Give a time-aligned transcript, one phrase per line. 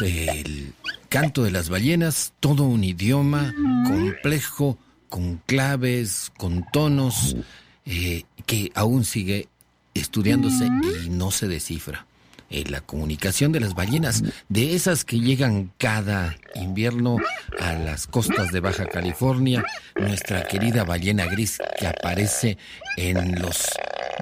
[0.00, 0.72] El
[1.10, 3.54] canto de las ballenas, todo un idioma
[3.86, 4.78] complejo,
[5.10, 7.36] con claves, con tonos,
[7.84, 9.48] eh, que aún sigue
[9.92, 10.70] estudiándose
[11.04, 12.06] y no se descifra.
[12.48, 17.18] Eh, la comunicación de las ballenas, de esas que llegan cada invierno
[17.60, 19.62] a las costas de Baja California,
[19.96, 22.56] nuestra querida ballena gris que aparece
[22.96, 23.68] en los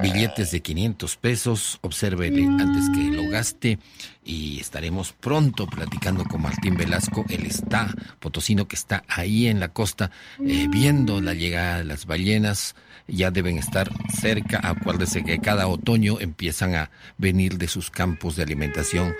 [0.02, 3.78] billetes de 500 pesos, obsérvele antes que lo gaste
[4.24, 9.68] y estaremos pronto platicando con Martín Velasco, él está, potosino que está ahí en la
[9.68, 10.10] costa,
[10.46, 12.74] eh, viendo la llegada de las ballenas,
[13.06, 13.90] ya deben estar
[14.20, 19.14] cerca, acuérdese que cada otoño empiezan a venir de sus campos de alimentación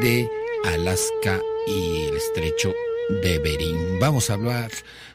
[0.00, 0.28] de
[0.64, 2.72] Alaska y el estrecho
[3.22, 3.98] de Bering.
[4.00, 4.70] Vamos a hablar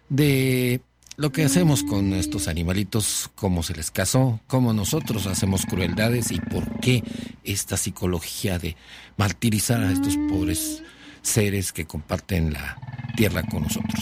[0.10, 0.82] de
[1.20, 6.40] lo que hacemos con estos animalitos, cómo se les casó, cómo nosotros hacemos crueldades y
[6.40, 7.04] por qué
[7.44, 8.78] esta psicología de
[9.18, 10.82] martirizar a estos pobres
[11.22, 12.80] seres que comparten la
[13.18, 14.02] tierra con nosotros.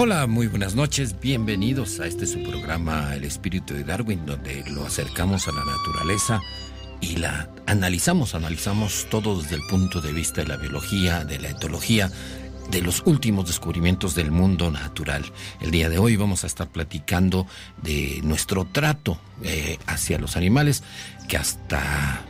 [0.00, 4.86] Hola, muy buenas noches, bienvenidos a este su programa El Espíritu de Darwin, donde lo
[4.86, 6.40] acercamos a la naturaleza
[7.00, 11.48] y la analizamos, analizamos todo desde el punto de vista de la biología, de la
[11.48, 12.12] etología,
[12.70, 15.24] de los últimos descubrimientos del mundo natural.
[15.60, 17.48] El día de hoy vamos a estar platicando
[17.82, 20.84] de nuestro trato eh, hacia los animales,
[21.26, 22.22] que hasta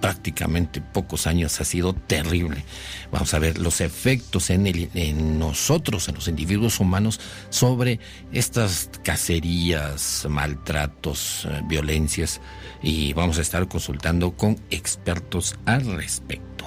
[0.00, 2.64] prácticamente pocos años ha sido terrible.
[3.12, 8.00] Vamos a ver los efectos en, nosotros, en los individuos humanos, sobre
[8.32, 12.40] estas cacerías, maltratos, eh, violencias,
[12.82, 16.66] y vamos a estar consultando con expertos al respecto.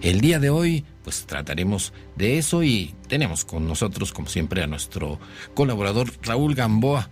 [0.00, 4.66] El día de hoy, pues trataremos de eso y tenemos con nosotros, como siempre, a
[4.66, 5.18] nuestro
[5.54, 7.10] colaborador Raúl Gamboa.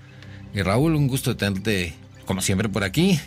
[0.54, 1.94] Y Raúl, un gusto tenerte,
[2.26, 3.18] como siempre, por aquí.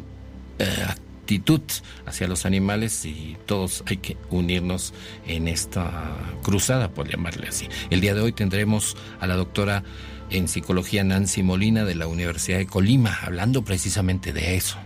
[0.60, 0.86] eh,
[1.26, 1.62] actitud
[2.06, 4.94] hacia los animales y todos hay que unirnos
[5.28, 7.68] en esta cruzada, por llamarle así.
[7.90, 9.84] El día de hoy tendremos a la doctora
[10.30, 14.78] en psicología Nancy Molina de la Universidad de Colima, hablando precisamente de eso,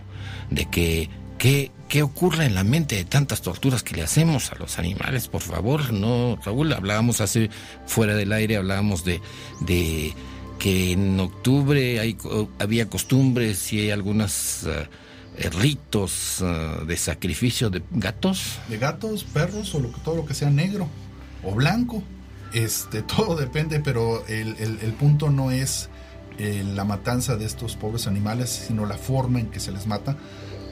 [0.50, 1.10] de que
[1.40, 5.26] ¿Qué, ¿Qué ocurre en la mente de tantas torturas que le hacemos a los animales?
[5.26, 7.48] Por favor, no, Raúl, hablábamos hace
[7.86, 9.22] fuera del aire, hablábamos de,
[9.60, 10.12] de
[10.58, 12.18] que en octubre hay,
[12.58, 14.66] había costumbres y hay algunos
[15.52, 18.58] ritos eh, de sacrificio de gatos.
[18.68, 20.88] De gatos, perros o lo todo lo que sea negro
[21.42, 22.02] o blanco.
[22.52, 25.88] Este, todo depende, pero el, el- el punto no es
[26.38, 30.16] eh, la matanza de estos pobres animales, sino la forma en que se les mata.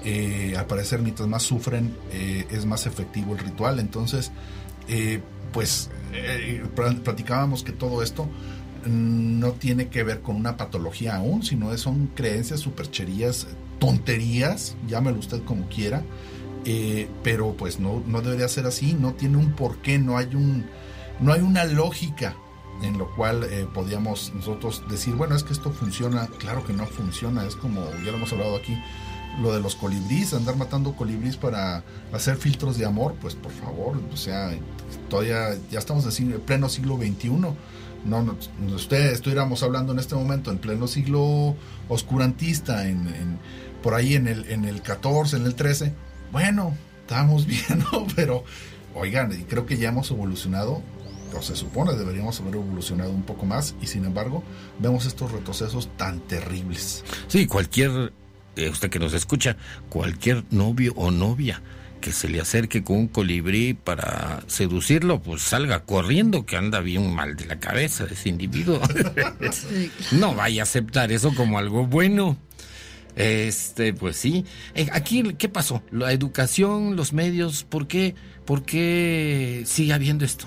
[0.05, 3.79] Eh, al parecer, mientras más sufren, eh, es más efectivo el ritual.
[3.81, 4.31] Entonces,
[4.89, 5.21] eh,
[5.53, 5.91] pues
[6.75, 8.25] pla- platicábamos que todo esto
[8.87, 13.47] mm, no tiene que ver con una patología aún, sino son creencias, supercherías,
[13.79, 16.03] tonterías, llámelo usted como quiera,
[17.23, 20.67] pero pues no, no debería ser así, no tiene un porqué, no hay un,
[21.21, 22.35] no hay una lógica
[22.83, 26.87] en lo cual eh, podíamos nosotros decir, bueno, es que esto funciona, claro que no
[26.87, 28.77] funciona, es como ya lo hemos hablado aquí,
[29.41, 34.01] lo de los colibríes, andar matando colibríes para hacer filtros de amor, pues por favor,
[34.13, 34.51] o sea,
[35.09, 37.31] todavía ya estamos en pleno siglo XXI.
[38.05, 38.37] No, no,
[38.75, 41.57] ustedes estuviéramos hablando en este momento en pleno siglo
[41.89, 43.39] oscurantista, en,
[43.83, 45.93] por ahí en el, en el 14, en el 13.
[46.33, 48.07] Bueno, estamos bien, ¿no?
[48.15, 48.45] Pero,
[48.95, 50.83] oigan, creo que ya hemos evolucionado,
[51.37, 54.43] o se supone deberíamos haber evolucionado un poco más, y sin embargo,
[54.79, 57.05] vemos estos retrocesos tan terribles.
[57.27, 58.13] Sí, cualquier,
[58.71, 59.57] usted que nos escucha,
[59.89, 61.63] cualquier novio o novia
[62.01, 67.13] que se le acerque con un colibrí para seducirlo, pues salga corriendo que anda bien
[67.13, 68.81] mal de la cabeza ese individuo.
[70.13, 72.37] No vaya a aceptar eso como algo bueno.
[73.17, 74.45] Este, pues sí.
[74.77, 75.83] Eh, Aquí, ¿qué pasó?
[75.91, 78.15] La educación, los medios, ¿por qué,
[78.45, 80.47] por qué sigue habiendo esto?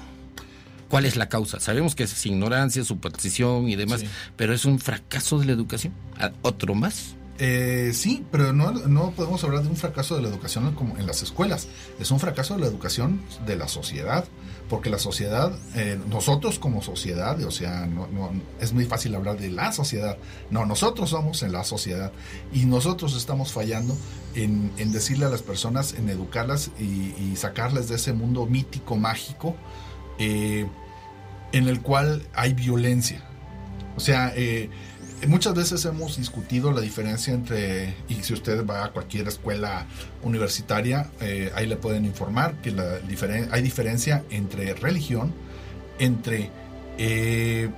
[0.87, 1.59] ¿Cuál es la causa?
[1.59, 4.07] Sabemos que es ignorancia, superstición y demás, Sí.
[4.37, 5.93] pero es un fracaso de la educación.
[6.17, 7.15] ¿Ah, ¿Otro más?
[7.39, 11.07] Eh, sí, pero no, no podemos hablar de un fracaso de la educación como en
[11.07, 11.67] las escuelas.
[11.99, 14.25] Es un fracaso de la educación de la sociedad.
[14.69, 18.31] Porque la sociedad, eh, nosotros como sociedad, o sea, no, no-
[18.61, 20.17] es muy fácil hablar de la sociedad.
[20.49, 22.13] No, nosotros somos en la sociedad.
[22.53, 23.97] Y nosotros estamos fallando
[24.33, 26.83] en, en decirle a las personas, en educarlas y,
[27.21, 29.57] y sacarles de ese mundo mítico, mágico,
[30.19, 30.67] eh,
[31.51, 33.25] en el cual hay violencia.
[33.97, 34.69] O sea, eh,
[35.27, 39.85] muchas veces hemos discutido la diferencia entre, y si usted va a cualquier escuela
[40.23, 45.33] universitaria, eh, ahí le pueden informar que la diferen- hay diferencia entre religión,
[45.99, 46.49] entre
[46.97, 47.69] eh,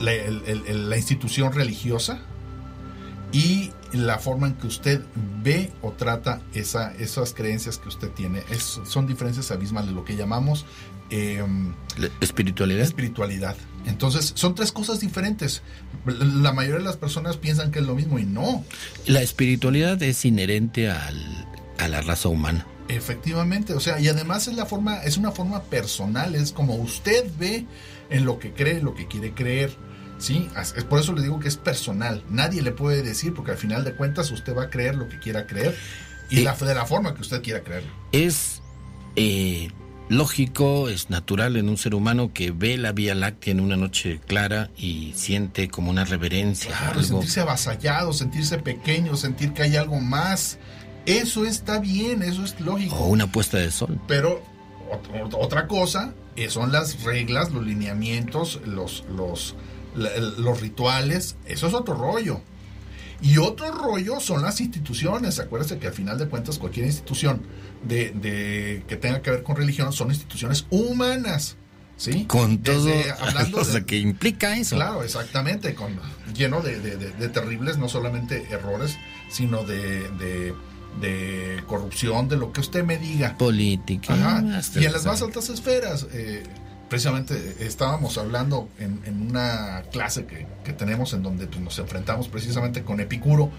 [0.00, 2.20] la, institución religiosa
[3.32, 5.02] y la forma en que usted
[5.42, 8.42] ve o trata esa, esas creencias que usted tiene.
[8.58, 10.64] Son diferencias abismales, lo que llamamos...
[11.10, 12.82] em, ¿La ¿Espiritualidad?
[12.82, 13.56] espiritualidad.
[13.86, 15.62] Entonces, son tres cosas diferentes.
[16.06, 18.64] La mayoría de las personas piensan que es lo mismo y no.
[19.06, 21.46] La espiritualidad es inherente al,
[21.78, 22.66] a la raza humana.
[22.88, 27.24] Efectivamente, o sea, y además es la forma, es una forma personal, es como usted
[27.38, 27.66] ve
[28.10, 29.74] en lo que cree, lo que quiere creer.
[30.18, 32.22] Sí, es es por eso le digo que es personal.
[32.28, 35.18] Nadie le puede decir, porque al final de cuentas usted va a creer lo que
[35.18, 35.74] quiera creer
[36.28, 37.84] y Eh, la, de la forma que usted quiera creer.
[38.12, 38.60] Es
[39.16, 39.70] eh,
[40.10, 44.20] lógico, es natural en un ser humano que ve la Vía Láctea en una noche
[44.26, 46.70] clara y siente como una reverencia.
[46.76, 47.02] Claro, algo.
[47.04, 50.58] sentirse avasallado, sentirse pequeño, sentir que hay algo más.
[51.06, 52.94] Eso está bien, eso es lógico.
[52.96, 53.98] O una puesta de sol.
[54.06, 54.42] Pero
[54.90, 59.54] ot- otra cosa eh, son las reglas, los lineamientos, los, los,
[59.94, 61.36] los rituales.
[61.46, 62.42] Eso es otro rollo.
[63.22, 65.38] Y otro rollo son las instituciones.
[65.40, 67.42] Acuérdense que al final de cuentas cualquier institución
[67.84, 71.56] de, de- que tenga que ver con religión son instituciones humanas.
[71.96, 72.24] ¿Sí?
[72.24, 74.76] Con todo Desde- hablando o sea, de- que implica eso.
[74.76, 75.98] Claro, exactamente, con,
[76.34, 78.96] lleno de, de- de- de terribles, no solamente errores,
[79.30, 80.54] sino de, de-
[81.00, 83.36] de corrupción, de lo que usted me diga.
[83.36, 84.14] Política.
[84.14, 84.42] Ajá.
[84.80, 86.06] Y en las más altas esferas.
[86.12, 86.42] Eh,
[86.90, 92.82] precisamente estábamos hablando en, una clase que, que, tenemos en donde pues, nos enfrentamos precisamente
[92.82, 93.50] con Epicuro.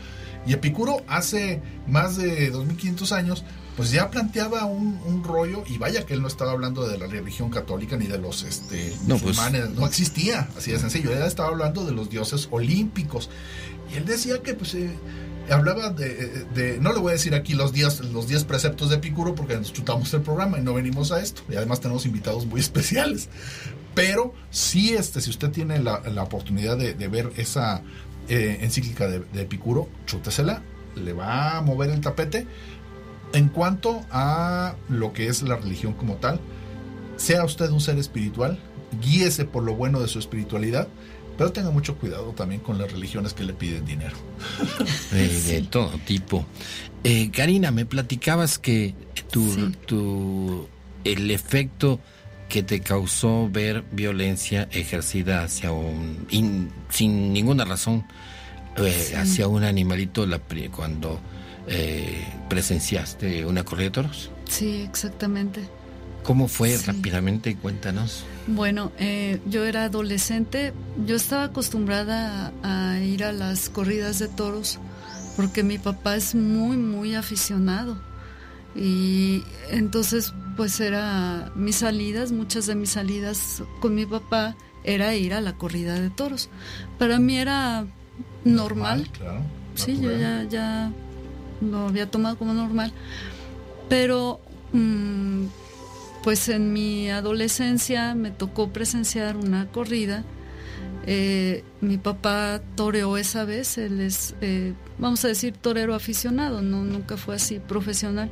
[0.46, 3.44] Y Epicuro hace más de 2500 años
[3.76, 7.50] pues ya planteaba un, rollo y vaya que él no estaba hablando de la religión
[7.50, 9.86] católica ni de los este, no, pues, musulmanes, no.
[9.86, 13.30] existía, así de sencillo, él estaba hablando de los dioses olímpicos.
[13.94, 14.90] Y él decía que pues eh,
[15.50, 19.36] hablaba de, no le voy a decir aquí los 10 los diez preceptos de Epicuro
[19.36, 21.42] porque nos chutamos el programa y no venimos a esto.
[21.50, 23.30] Y además tenemos invitados muy especiales.
[23.94, 27.82] Pero sí este si usted tiene la, oportunidad de, ver esa
[28.30, 30.62] eh, encíclica de, de Epicuro chútesela
[30.96, 32.48] le va a mover el tapete.
[33.34, 36.40] En cuanto a lo que es la religión como tal,
[37.16, 38.60] sea usted un ser espiritual,
[39.02, 40.88] guíese por lo bueno de su espiritualidad,
[41.38, 44.16] pero tenga mucho cuidado también con las religiones que le piden dinero.
[45.12, 46.46] de todo tipo.
[47.04, 48.94] Eh, Karina, me platicabas que
[49.32, 50.68] tu,
[51.04, 52.00] el efecto
[52.48, 56.28] que te causó ver violencia ejercida hacia un
[56.90, 58.06] sin ninguna razón
[58.78, 60.40] eh, hacia un animalito la,
[60.74, 61.20] cuando
[61.68, 64.32] eh, presenciaste una corrida de toros.
[64.50, 65.62] Sí, exactamente.
[66.24, 67.56] ¿Cómo fue rápidamente?
[67.56, 68.24] Cuéntanos.
[68.48, 70.74] Bueno, eh, yo era adolescente,
[71.06, 74.80] yo estaba acostumbrada a, ir a las corridas de toros
[75.36, 77.98] porque mi papá es muy, muy aficionado.
[78.76, 85.34] Y entonces, pues era mis salidas, muchas de mis salidas con mi papá era ir
[85.34, 86.50] a la corrida de toros.
[86.98, 87.86] Para mí era
[88.44, 89.10] normal.
[89.12, 89.42] claro,
[89.76, 90.92] sí, yo ya, ya
[91.62, 92.92] lo había tomado como normal.
[93.90, 94.40] Pero,
[94.74, 95.46] mm,
[96.24, 100.24] pues en mi adolescencia me tocó presenciar una corrida.
[101.08, 106.84] Eh, mi papá toreó esa vez, él es, eh, vamos a decir, torero aficionado, no
[106.84, 108.30] nunca fue así profesional,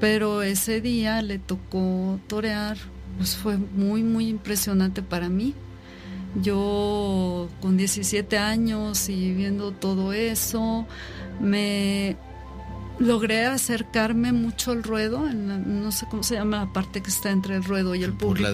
[0.00, 2.76] pero ese día le tocó torear,
[3.16, 5.54] pues fue muy, muy impresionante para mí.
[6.42, 10.86] Yo con 17 años y viendo todo eso,
[11.40, 12.16] me
[12.98, 17.30] logré acercarme mucho al ruedo, en no sé cómo se llama la parte que está
[17.30, 18.50] entre el ruedo y el público.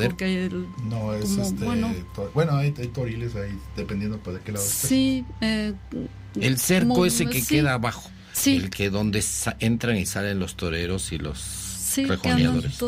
[0.85, 1.95] no, es este, bueno,
[2.35, 5.25] bueno hay, toriles ahí, dependiendo de qué lado Sí.
[5.41, 5.75] Eh,
[6.41, 8.11] el cerco ese que queda abajo.
[8.33, 8.57] Sí.
[8.57, 9.23] El que donde
[9.59, 12.79] entran y salen los toreros y los sí, rejoneadores.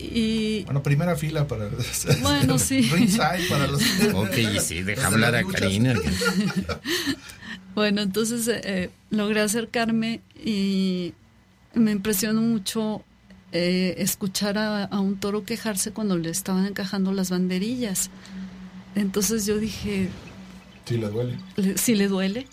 [0.00, 0.62] y...
[0.64, 1.68] Bueno, primera fila para...
[2.22, 2.82] Bueno, sí.
[2.92, 3.82] Ringside para los...
[4.14, 5.94] ok, sí, deja hablar a Karina.
[7.74, 11.14] Bueno, entonces eh, eh, logré acercarme y
[11.74, 13.02] me impresionó mucho
[13.52, 18.10] eh, escuchar a, un toro quejarse cuando le estaban encajando las banderillas.
[18.94, 20.08] Entonces yo dije...
[20.84, 21.38] Sí le duele.
[21.76, 22.46] sí le duele.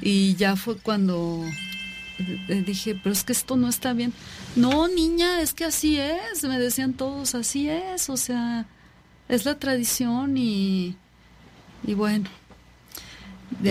[0.00, 1.44] Y ya fue cuando
[2.66, 4.12] dije, pero es que esto no está bien.
[4.56, 6.42] No, niña, es que así es.
[6.44, 8.08] Me decían todos, así es.
[8.10, 8.66] O sea,
[9.28, 10.96] es la tradición y,
[11.86, 12.28] y bueno,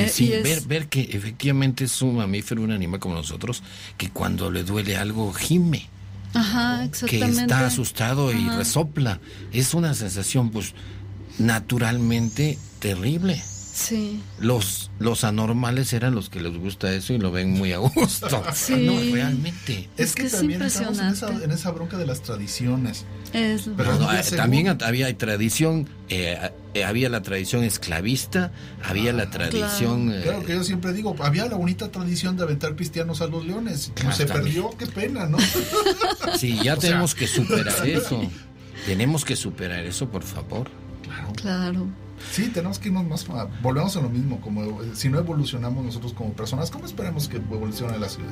[0.10, 3.64] sí, ver, ver que efectivamente es un mamífero, un animal como nosotros,
[3.98, 5.90] que cuando le duele algo gime.
[6.34, 7.36] Ajá, exactamente.
[7.36, 9.20] Que está asustado y resopla.
[9.52, 10.74] Es una sensación, pues,
[11.40, 13.42] naturalmente terrible.
[13.78, 14.20] Sí.
[14.40, 18.44] Los, los anormales eran los que les gusta eso y lo ven muy a gusto.
[18.56, 18.88] Sí.
[18.88, 19.88] No, realmente.
[19.98, 23.06] Es, que, también estamos en esa, bronca de las tradiciones.
[23.32, 28.52] Pero eh, también había tradición, eh, eh, había la tradición esclavista,
[28.84, 30.12] había la ah, tradición...
[30.24, 30.44] Claro.
[30.44, 33.92] que yo siempre digo, había la bonita tradición de aventar cristianos a los leones.
[34.04, 35.38] No se perdió, qué pena, ¿no?
[36.38, 38.24] Sí, ya tenemos que superar eso.
[38.88, 40.68] Tenemos que superar eso, por favor.
[41.04, 41.34] Claro.
[41.36, 42.07] Claro.
[42.32, 43.28] Sí, tenemos que irnos más.
[43.62, 44.40] Volvemos a lo mismo.
[44.42, 48.32] Como si no evolucionamos nosotros como personas, ¿cómo esperamos que evolucione la ciudad?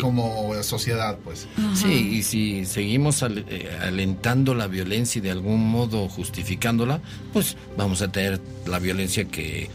[0.00, 1.46] como sociedad, pues.
[1.74, 7.00] Sí, y si seguimos eh, alentando la violencia y de algún modo justificándola,
[7.32, 9.70] pues vamos a tener la violencia que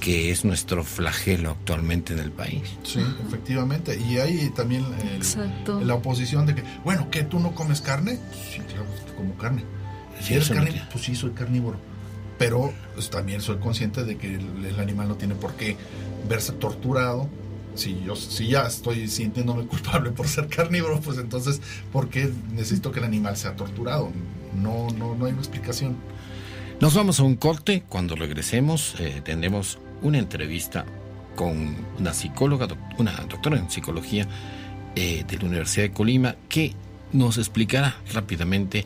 [0.00, 2.62] que es nuestro flagelo actualmente en el país.
[2.84, 3.98] Sí, efectivamente.
[3.98, 4.84] Y hay también
[5.82, 8.18] la oposición de que, bueno, que tú no comes carne.
[8.52, 9.64] Sí, claro, como carne.
[10.20, 11.78] Si eres carne, pues sí, soy carnívoro
[12.38, 15.76] pero pues, también soy consciente de que el, animal no tiene por qué
[16.28, 17.28] verse torturado.
[17.74, 21.60] Si yo si ya estoy sintiéndome culpable por ser carnívoro, pues entonces,
[21.92, 24.10] ¿por qué necesito que el animal sea torturado?
[24.54, 25.96] No, no, no hay una explicación.
[26.80, 27.82] Nos vamos a un corte.
[27.88, 30.84] Cuando regresemos, eh, tendremos una entrevista
[31.34, 34.26] con una psicóloga, una doctora en psicología
[34.94, 36.72] eh, de la Universidad de Colima, que
[37.12, 38.84] nos explicará rápidamente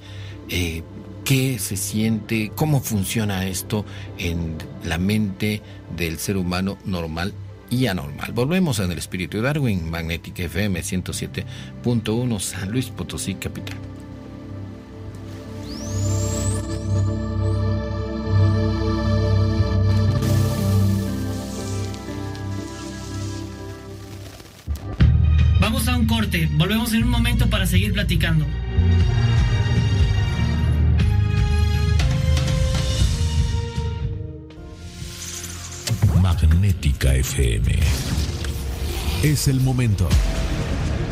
[0.49, 0.83] eh,
[1.31, 3.85] qué se siente, cómo funciona esto
[4.19, 5.63] en la mente
[5.97, 7.35] del ser humano normal
[7.71, 8.33] y anormal.
[8.33, 13.77] Volvemos en el espíritu de Darwin, Magnética FM 107.1, San Luis Potosí, capital.
[25.61, 28.45] Vamos a un corte, volvemos en un momento para seguir platicando.
[36.43, 37.79] Magnética FM.
[39.23, 40.09] Es el momento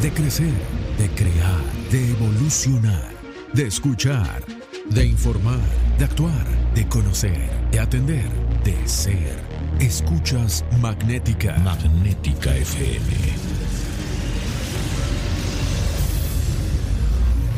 [0.00, 0.54] de crecer,
[0.96, 3.10] de crear, de evolucionar,
[3.52, 4.42] de escuchar,
[4.88, 5.60] de informar,
[5.98, 8.30] de actuar, de conocer, de atender,
[8.64, 9.38] de ser.
[9.80, 11.58] Escuchas Magnética.
[11.58, 13.12] Magnética FM.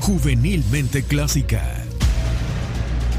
[0.00, 1.62] Juvenilmente clásica.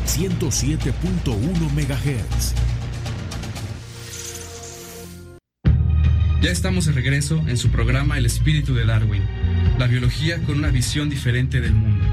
[0.06, 2.71] 107.1 MHz.
[6.42, 9.22] Ya estamos de regreso en su programa El espíritu de Darwin,
[9.78, 12.04] la biología con una visión diferente del mundo.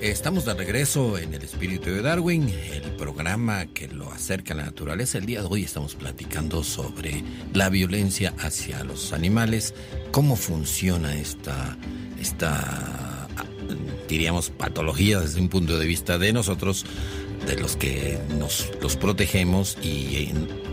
[0.00, 2.48] Estamos de regreso en el espíritu de Darwin,
[3.00, 5.16] programa que lo acerca a la naturaleza.
[5.16, 9.72] El día de hoy estamos platicando sobre la violencia hacia los animales,
[10.10, 11.78] cómo funciona esta,
[12.20, 13.26] esta
[14.06, 16.84] diríamos, patología desde un punto de vista de nosotros,
[17.46, 20.28] de los que nos los protegemos y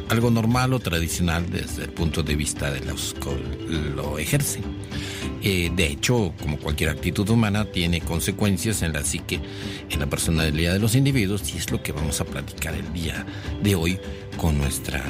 [0.10, 4.63] algo normal o tradicional desde el punto de vista de los que lo ejercen.
[5.43, 9.39] Eh, de hecho, como cualquier actitud humana, tiene consecuencias en la psique,
[9.89, 13.25] en la personalidad de los individuos, y es lo que vamos a platicar el día
[13.62, 14.00] de hoy
[14.38, 15.03] con nuestra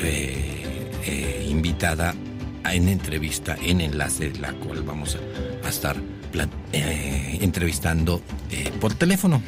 [0.00, 2.14] eh, eh, invitada
[2.70, 5.96] en entrevista, en enlace, la cual vamos a, estar
[6.72, 8.22] entrevistando
[8.80, 9.42] por teléfono.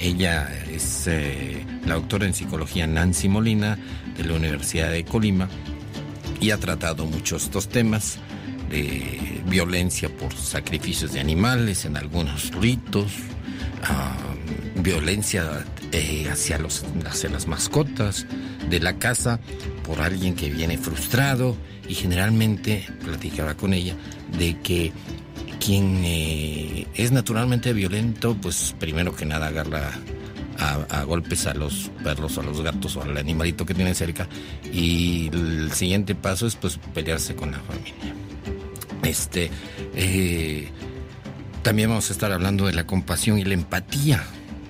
[0.00, 1.08] Ella es
[1.86, 3.78] la doctora en psicología Nancy Molina
[4.16, 5.48] de la Universidad de Colima
[6.40, 8.18] y ha tratado muchos estos temas
[8.74, 13.12] de violencia por sacrificios de animales en algunos ritos,
[13.84, 14.16] ah,
[14.76, 18.26] violencia eh, hacia, los, hacia las mascotas
[18.68, 19.38] de la casa
[19.84, 21.56] por alguien que viene frustrado
[21.88, 23.94] y generalmente platicaba con ella
[24.36, 24.92] de que
[25.60, 29.92] quien eh, es naturalmente violento, pues primero que nada agarra
[30.58, 34.28] a, golpes a los perros o a los gatos o al animalito que tiene cerca
[34.72, 38.23] y el siguiente paso es pues pelearse con la familia.
[39.04, 39.50] Este,
[39.94, 40.68] eh,
[41.62, 44.22] también vamos a estar hablando de la compasión y la empatía,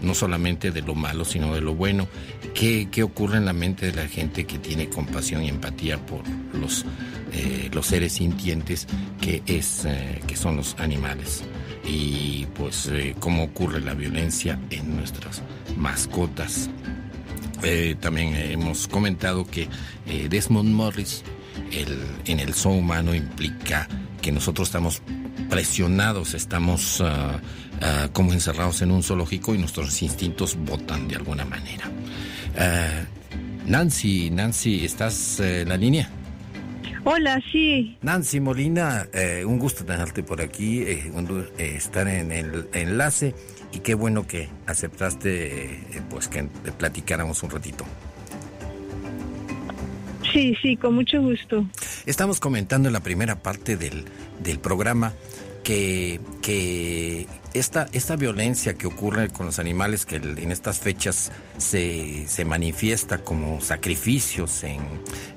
[0.03, 2.09] no solamente de lo malo, sino de lo bueno.
[2.55, 6.85] ¿Qué, ocurre en la mente de la gente que tiene compasión y empatía por los,
[7.33, 8.87] eh, los seres sintientes
[9.21, 11.43] que, es, eh, que son los animales?
[11.87, 15.43] Y pues cómo ocurre la violencia en nuestras
[15.77, 16.71] mascotas.
[18.01, 19.69] también hemos comentado que
[20.31, 21.23] Desmond Morris
[21.73, 23.89] el, en el son humano implica
[24.25, 25.03] que nosotros estamos
[25.51, 27.39] presionados, estamos ah,
[28.15, 31.91] como encerrados en un zoológico y nuestros instintos votan de alguna manera.
[32.57, 33.05] Ah,
[33.67, 36.09] Nancy, Nancy, ¿estás eh, en la línea?
[37.05, 37.99] Hola, sí.
[38.01, 41.13] Nancy Molina, eh, un gusto tenerte por aquí, eh,
[41.59, 43.35] estar en el enlace
[43.73, 46.45] y qué bueno que aceptaste pues que
[46.79, 47.85] platicáramos un ratito.
[50.35, 51.65] Sí, sí, con mucho gusto.
[52.07, 54.05] Estamos comentando en la primera parte del,
[54.43, 55.13] del programa
[55.63, 62.27] que, que esta, esta violencia que ocurre con los animales, que en estas fechas se,
[62.27, 64.81] se manifiesta como sacrificios en,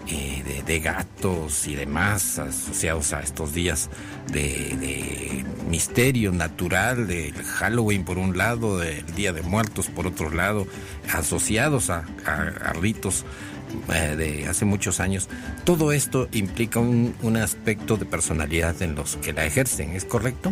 [0.08, 3.92] eh, de, gatos y demás, asociados a estos días
[4.32, 10.66] de, misterio natural, del Halloween por un lado, del Día de Muertos por otro lado,
[11.14, 13.26] asociados a, a ritos
[13.94, 15.30] eh, de hace muchos años,
[15.66, 20.52] todo esto implica un, aspecto de personalidad en los que la ejercen, ¿es correcto?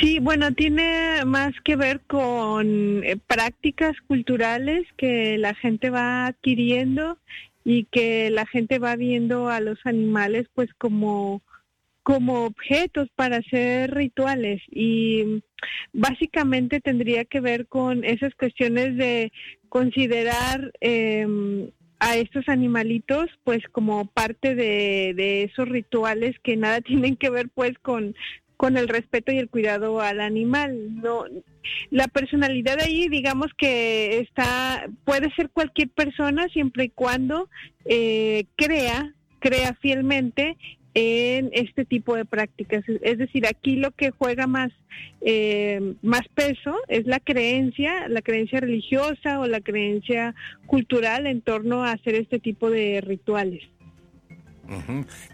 [0.00, 7.18] Sí, bueno, tiene más que ver con eh, prácticas culturales que la gente va adquiriendo
[7.64, 11.42] y que la gente va viendo a los animales pues como
[12.10, 15.44] como objetos para hacer rituales y
[15.92, 19.30] básicamente tendría que ver con esas cuestiones de
[19.68, 21.70] considerar em,
[22.00, 27.78] a estos animalitos pues como parte de, esos rituales que nada tienen que ver pues
[27.80, 28.16] con
[28.56, 31.00] con el respeto y el cuidado al animal.
[31.00, 31.24] No,
[31.90, 37.48] la personalidad ahí, digamos que está, puede ser cualquier persona siempre y cuando
[37.86, 40.58] eh, crea, crea fielmente
[40.94, 42.84] en este tipo de prácticas.
[43.02, 44.72] Es decir, aquí lo que juega más,
[45.20, 50.34] eh, más peso es la creencia, la creencia religiosa o la creencia
[50.66, 53.62] cultural en torno a hacer este tipo de rituales.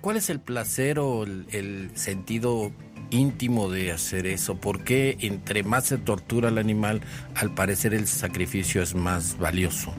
[0.01, 2.73] ¿Cuál es el placer o el, sentido
[3.11, 4.59] íntimo de hacer eso?
[4.59, 7.03] ¿Por qué entre más se tortura al animal,
[7.35, 9.95] al parecer el sacrificio es más valioso?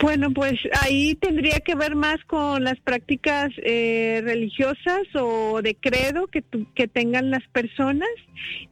[0.00, 6.26] Bueno, pues ahí tendría que ver más con las prácticas eh, religiosas o de credo
[6.26, 6.42] que,
[6.74, 8.08] que tengan las personas.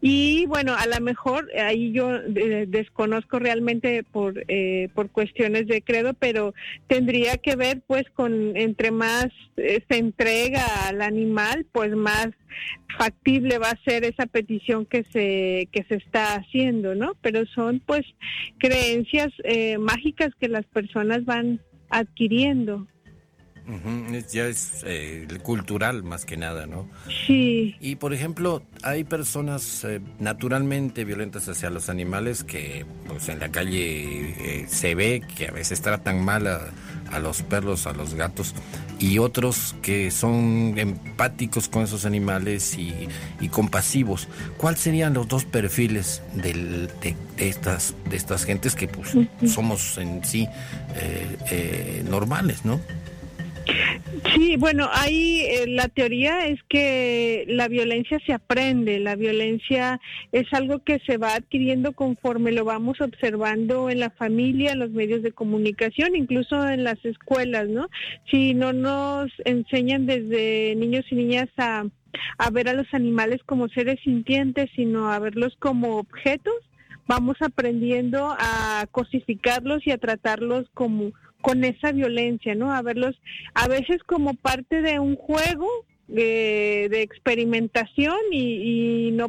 [0.01, 5.83] Y bueno, a lo mejor ahí yo eh, desconozco realmente por, eh, por cuestiones de
[5.83, 6.55] credo, pero
[6.89, 12.29] tendría que ver pues con entre más se entrega al animal, pues más
[12.99, 17.15] factible va a ser esa petición que se que se está haciendo, ¿no?
[17.21, 18.03] Pero son pues
[18.59, 19.33] creencias
[19.79, 21.61] mágicas que las personas van
[21.91, 22.87] adquiriendo.
[24.33, 26.89] Ya es eh, cultural más que nada, ¿no?
[27.27, 27.77] Sí.
[27.81, 33.51] Y por ejemplo, hay personas eh, naturalmente violentas hacia los animales que pues en la
[33.51, 36.73] calle eh, se ve que a veces tratan mal a,
[37.19, 38.55] los perros, a los gatos,
[38.99, 43.09] y otros que son empáticos con esos animales y,
[43.49, 44.29] compasivos.
[44.57, 46.89] ¿Cuáles serían los dos perfiles de,
[47.37, 49.11] estas, de estas gentes que pues,
[49.53, 50.49] somos en sí
[52.09, 52.81] normales, ¿no?
[54.53, 59.99] Sí, bueno, ahí eh, la teoría es que la violencia se aprende, la violencia
[60.31, 64.91] es algo que se va adquiriendo conforme lo vamos observando en la familia, en los
[64.91, 67.89] medios de comunicación, incluso en las escuelas, ¿no?
[68.31, 71.87] Si no nos enseñan desde niños y niñas a,
[72.37, 76.57] a ver a los animales como seres sintientes, sino a verlos como objetos,
[77.07, 81.13] vamos aprendiendo a cosificarlos y a tratarlos como
[81.43, 82.73] con esa violencia, ¿no?
[82.73, 83.21] A verlos
[83.55, 85.69] a veces como parte de un juego
[86.09, 89.29] de, de experimentación y, y no,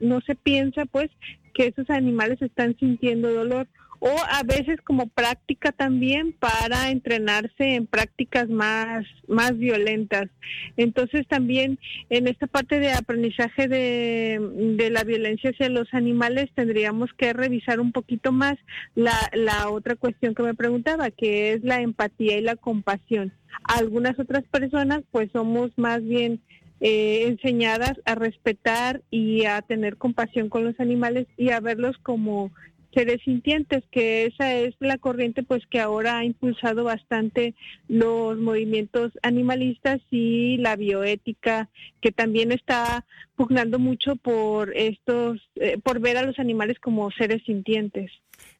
[0.00, 1.10] no se piensa pues
[1.54, 3.66] que esos animales están sintiendo dolor
[4.06, 10.26] o a veces como práctica también para entrenarse en prácticas más, más violentas.
[10.76, 11.78] Entonces también
[12.10, 14.38] en esta parte de aprendizaje de,
[14.76, 18.56] de la violencia hacia los animales tendríamos que revisar un poquito más
[18.94, 23.32] la, la otra cuestión que me preguntaba, que es la empatía y la compasión.
[23.62, 26.42] Algunas otras personas pues somos más bien
[26.80, 32.52] eh, enseñadas a respetar y a tener compasión con los animales y a verlos como
[32.94, 37.54] seres sintientes, que esa es la corriente pues que ahora ha impulsado bastante
[37.88, 41.68] los movimientos animalistas y la bioética,
[42.00, 43.04] que también está
[43.36, 48.10] pugnando mucho por estos, eh, por ver a los animales como seres sintientes.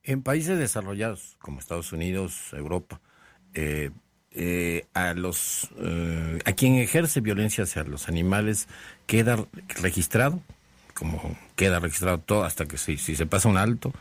[0.02, 3.00] En países desarrollados como Estados Unidos, Europa,
[3.54, 3.90] eh,
[4.32, 5.70] eh, a los
[6.44, 8.66] a quien ejerce violencia hacia los animales
[9.06, 9.46] queda
[9.80, 10.42] registrado
[10.94, 13.92] como queda registrado todo hasta que si, si se pasa un alto,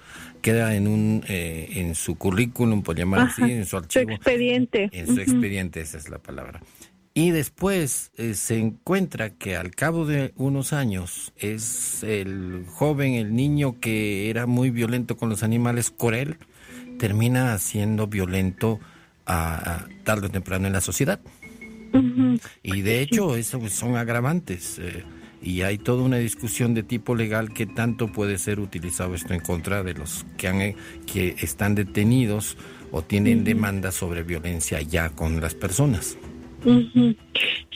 [0.41, 4.11] queda en un eh, en su currículum, por llamar así, en su archivo.
[4.11, 4.89] expediente.
[4.93, 6.61] En su expediente, esa es la palabra.
[7.15, 13.35] Y después eh, se encuentra que al cabo de unos años es el joven, el
[13.35, 16.37] niño que era muy violento con los animales, Corel,
[16.97, 18.79] termina siendo violento
[19.27, 21.19] a, tarde o temprano en la sociedad.
[22.63, 24.79] Y de hecho, eso son agravantes.
[24.79, 25.03] Eh,
[25.43, 29.41] y hay toda una discusión de tipo legal que tanto puede ser utilizado esto en
[29.41, 30.75] contra de los que han
[31.05, 32.57] que están detenidos
[32.91, 36.17] o tienen demandas sobre violencia ya con las personas.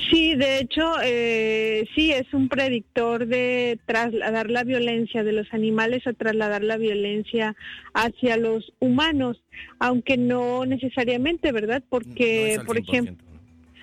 [0.10, 6.08] Sí, de hecho, eh, sí, es un predictor de trasladar la violencia de los animales
[6.08, 7.56] a trasladar la violencia
[7.94, 9.42] hacia los humanos,
[9.80, 11.84] aunque no necesariamente, ¿verdad?
[11.90, 13.27] Porque, por ejemplo,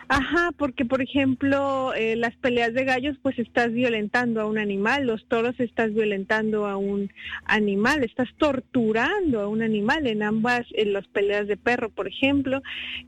[0.08, 5.06] Ajá, porque por ejemplo, eh, las peleas de gallos, pues estás violentando a un animal,
[5.06, 7.10] los toros estás violentando a un
[7.44, 10.06] animal, estás torturando a un animal.
[10.06, 12.62] En ambas, en las peleas de perro, por ejemplo,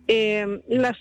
[0.08, 0.96] eh, las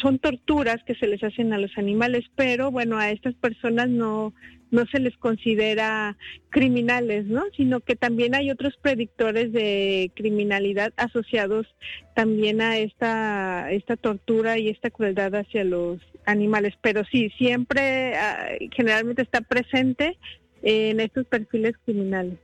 [0.00, 4.32] son torturas que se les hacen a los animales, pero bueno, a estas personas no
[4.74, 6.16] no se les considera
[6.50, 7.44] criminales, ¿no?
[7.56, 11.66] Sino que también hay otros predictores de criminalidad asociados
[12.14, 16.74] también a esta, esta tortura y esta crueldad hacia los animales.
[16.82, 20.18] Pero sí, siempre, ah, generalmente está presente
[20.62, 22.38] en estos perfiles criminales.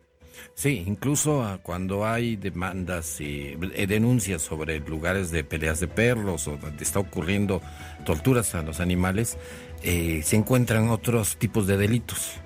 [0.55, 6.47] Sí, incluso ah, cuando hay demandas y eh, denuncias sobre lugares de peleas de perros
[6.49, 7.61] o donde está ocurriendo
[8.05, 9.39] torturas a los animales,
[9.83, 12.41] eh, se encuentran otros tipos de delitos.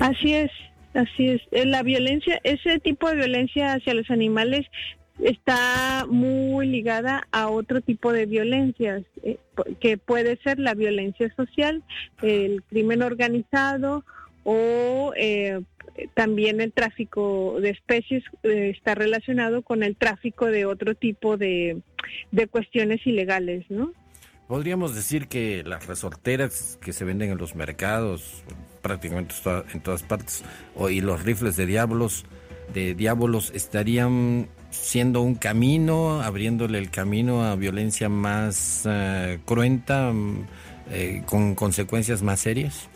[0.00, 0.50] Así es,
[0.94, 1.42] así es.
[1.50, 4.66] Eh, La violencia, ese tipo de violencia hacia los animales
[5.20, 9.38] está muy ligada a otro tipo de violencias, eh,
[9.80, 11.82] que puede ser la violencia social,
[12.22, 14.04] el crimen organizado
[14.44, 15.60] o eh,
[16.14, 21.82] también el tráfico de especies eh, está relacionado con el tráfico de otro tipo de,
[22.30, 23.92] de cuestiones ilegales, ¿no?
[24.52, 28.44] Podríamos decir que las resorteras que se venden en los mercados,
[28.82, 29.34] prácticamente
[29.72, 30.44] en todas partes,
[30.90, 32.26] y los rifles de diablos,
[32.74, 40.46] de diabolos, estarían siendo un camino, abriéndole el camino a violencia más eh, cruenta, mm,
[40.90, 42.90] eh, con consecuencias más serias.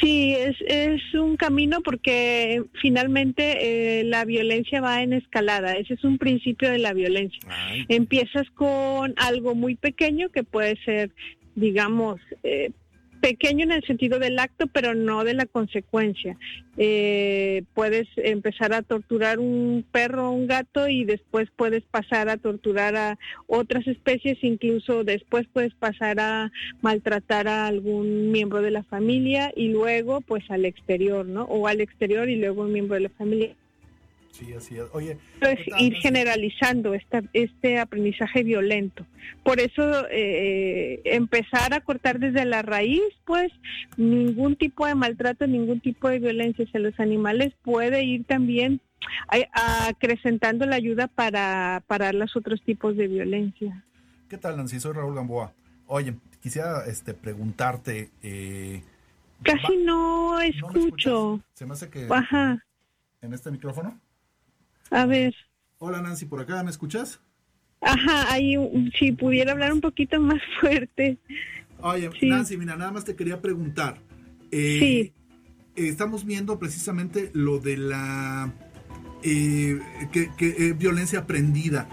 [0.00, 5.72] Sí, es, es un camino porque finalmente eh, la violencia va en escalada.
[5.72, 7.40] Ese es un principio de la violencia.
[7.88, 11.10] Empiezas con algo muy pequeño que puede ser,
[11.54, 12.70] digamos, eh,
[13.24, 16.36] pequeño en el sentido del acto, pero no de la consecuencia.
[16.76, 22.36] Eh, puedes empezar a torturar un perro o un gato y después puedes pasar a
[22.36, 28.82] torturar a otras especies, incluso después puedes pasar a maltratar a algún miembro de la
[28.82, 31.44] familia y luego pues al exterior, ¿no?
[31.44, 33.56] O al exterior y luego un miembro de la familia.
[34.34, 34.82] Sí, así es.
[34.92, 39.06] Oye, Pues ir generalizando esta, este aprendizaje violento.
[39.44, 43.52] Por eso eh, empezar a cortar desde la raíz, pues
[43.96, 48.80] ningún tipo de maltrato, ningún tipo de violencia hacia los animales puede ir también
[49.28, 53.84] a- acrecentando la ayuda para parar los otros tipos de violencia.
[54.28, 54.80] ¿qué tal, Nancy?
[54.80, 55.52] Soy Raúl Gamboa.
[55.86, 58.10] Oye, quisiera este, preguntarte.
[58.24, 58.82] eh,
[59.44, 61.40] Casi no escucho.
[61.52, 62.08] se me hace que.
[62.10, 62.58] Ajá,
[63.22, 64.00] ¿En este micrófono?
[64.94, 65.34] A ver.
[65.78, 67.20] Hola, Nancy, por acá, ¿me escuchas?
[67.80, 68.56] Ajá, ahí
[68.98, 71.18] si pudiera hablar un poquito más fuerte.
[71.80, 72.28] Oye, Sí.
[72.28, 73.98] Nancy, mira, nada más te quería preguntar.
[74.50, 75.12] Eh, Sí.
[75.76, 78.52] eh, estamos viendo precisamente lo de la
[79.22, 79.78] eh,
[80.12, 81.88] que, que, eh, violencia aprendida.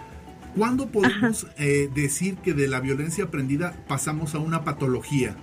[0.55, 5.35] ¿Cuándo podemos eh, decir que de la violencia aprendida pasamos a una patología?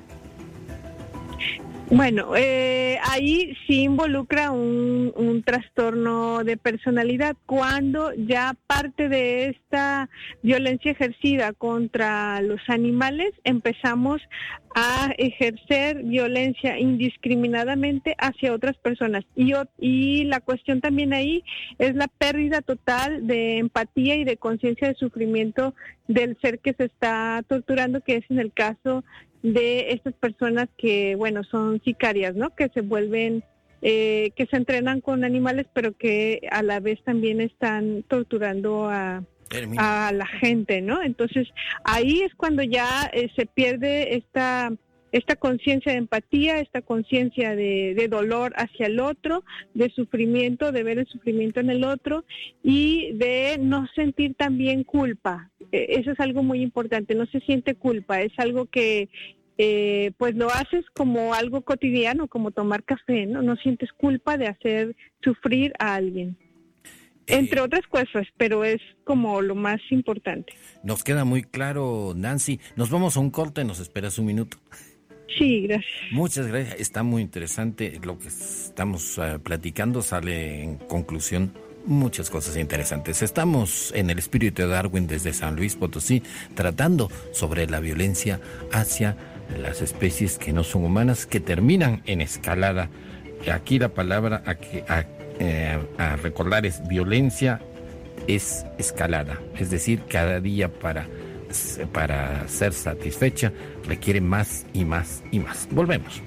[1.90, 10.10] Bueno, eh, ahí sí involucra un, trastorno de personalidad cuando ya parte de esta
[10.42, 14.20] violencia ejercida contra los animales empezamos
[14.74, 19.24] a ejercer violencia indiscriminadamente hacia otras personas.
[19.34, 21.42] Y, y la cuestión también ahí
[21.78, 25.74] es la pérdida total de empatía y de conciencia de sufrimiento
[26.08, 29.04] del ser que se está torturando, que es en el caso
[29.42, 32.54] de estas personas que, bueno, son sicarias, ¿no?
[32.54, 33.44] Que se vuelven,
[33.82, 39.22] eh, que se entrenan con animales, pero que a la vez también están torturando a,
[39.78, 41.02] a la gente, ¿no?
[41.02, 41.48] Entonces
[41.84, 44.72] ahí es cuando ya eh, se pierde esta
[45.12, 49.44] esta conciencia de empatía, esta conciencia de, de dolor hacia el otro,
[49.74, 52.24] de sufrimiento, de ver el sufrimiento en el otro
[52.62, 55.50] y de no sentir también culpa.
[55.72, 59.08] Eh, eso es algo muy importante, no se siente culpa, es algo que
[59.60, 63.42] eh, pues lo haces como algo cotidiano, como tomar café, ¿no?
[63.42, 66.36] No sientes culpa de hacer sufrir a alguien.
[67.26, 70.54] Entre otras cosas, pero es como lo más importante.
[70.82, 72.58] Nos queda muy claro, Nancy.
[72.76, 74.56] Nos vamos a un corte, nos esperas un minuto.
[75.36, 75.92] Sí, gracias.
[76.10, 76.80] Muchas gracias.
[76.80, 80.02] Está muy interesante lo que estamos eh, platicando.
[80.02, 81.52] Sale en conclusión
[81.84, 83.22] muchas cosas interesantes.
[83.22, 86.22] Estamos en el espíritu de Darwin desde San Luis Potosí
[86.54, 88.40] tratando sobre la violencia
[88.72, 89.16] hacia
[89.60, 92.90] las especies que no son humanas que terminan en escalada.
[93.52, 94.56] Aquí la palabra a,
[95.40, 97.60] eh, a recordar es violencia
[98.26, 101.06] es escalada, es decir, cada día para,
[101.92, 103.52] para ser satisfecha
[103.86, 105.68] requiere más y más y más.
[105.70, 106.22] Volvemos.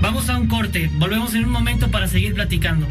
[0.00, 2.86] Vamos a un corte, volvemos en un momento para seguir platicando.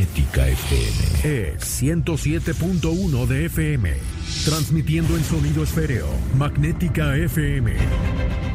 [0.00, 1.52] Magnética FM.
[1.52, 3.90] Es 107.1 de FM.
[4.46, 6.06] Transmitiendo en sonido esféreo.
[6.38, 7.72] Magnética FM.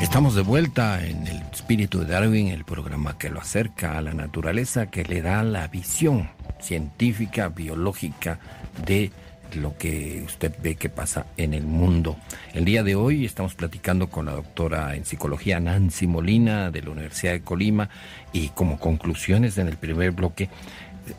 [0.00, 4.14] Estamos de vuelta en el espíritu de Darwin, el programa que lo acerca a la
[4.14, 6.30] naturaleza, que le da la visión
[6.60, 8.38] científica, biológica
[8.86, 9.10] de
[9.54, 12.16] lo que usted ve que pasa en el mundo.
[12.52, 16.90] El día de hoy estamos platicando con la doctora en psicología Nancy Molina de la
[16.90, 17.88] Universidad de Colima
[18.32, 20.48] y como conclusiones en el primer bloque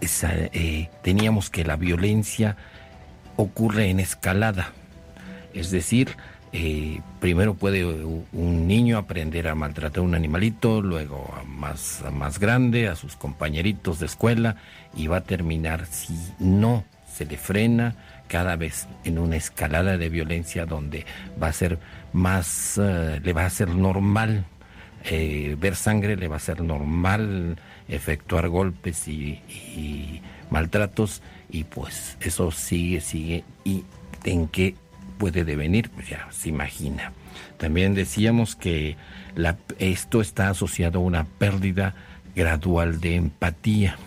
[0.02, 2.58] eh, teníamos que la violencia
[3.38, 4.72] ocurre en escalada,
[5.54, 6.18] es decir,
[6.54, 12.40] eh, primero puede un niño aprender a maltratar a un animalito, luego a más, más
[12.40, 14.56] grande, a sus compañeritos de escuela,
[14.96, 17.96] y va a terminar, si no se le frena,
[18.28, 21.06] cada vez en una escalada de violencia donde
[21.42, 21.80] va a ser
[22.13, 24.46] más, eh, le va a ser normal
[25.10, 32.52] eh, ver sangre, le va a ser normal efectuar golpes y, maltratos, y pues eso
[32.52, 33.84] sigue, sigue, y
[34.24, 34.76] en qué
[35.18, 37.13] puede devenir, pues ya se imagina.
[37.58, 38.98] También decíamos que
[39.36, 41.96] la, esto está asociado a una pérdida
[42.36, 43.98] gradual de empatía.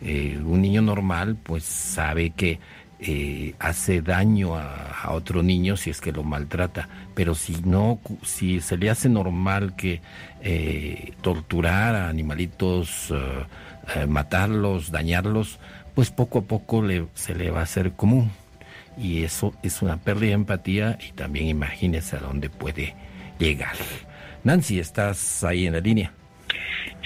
[0.00, 2.58] Eh, un niño normal pues sabe que
[3.06, 8.60] eh, hace daño a, otro niño si es que lo maltrata, pero si no, si
[8.60, 10.00] se le hace normal que
[10.40, 13.12] eh, torturar a animalitos,
[14.08, 15.58] matarlos, dañarlos,
[15.94, 18.30] pues poco a poco le, se le va a hacer común
[18.96, 22.94] y eso es una pérdida de empatía y también imagínese a dónde puede
[23.38, 23.76] llegar.
[24.42, 26.12] Nancy, ¿estás ahí en la línea?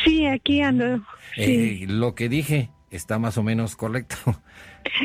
[0.05, 1.01] Sí, aquí ando.
[1.37, 4.17] Eh, lo que dije está más o menos correcto.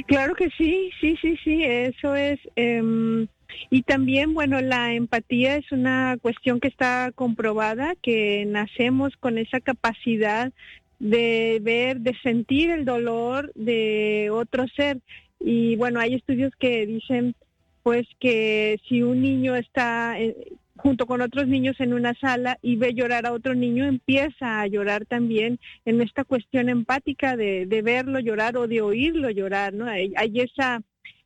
[0.07, 2.39] Claro que sí, sí, sí, sí, eso es.
[2.55, 3.27] Em,
[3.69, 9.59] y también, bueno, la empatía es una cuestión que está comprobada, que nacemos con esa
[9.59, 10.51] capacidad
[10.99, 14.99] de ver, de sentir el dolor de otro ser.
[15.39, 17.35] Y bueno, hay estudios que dicen
[17.83, 20.15] pues que si un niño está
[20.77, 24.67] junto con otros niños en una sala y ve llorar a otro niño, empieza a
[24.67, 29.85] llorar también en esta cuestión empática de, de verlo llorar o de oírlo llorar, ¿no?
[29.85, 30.81] Hay, esa,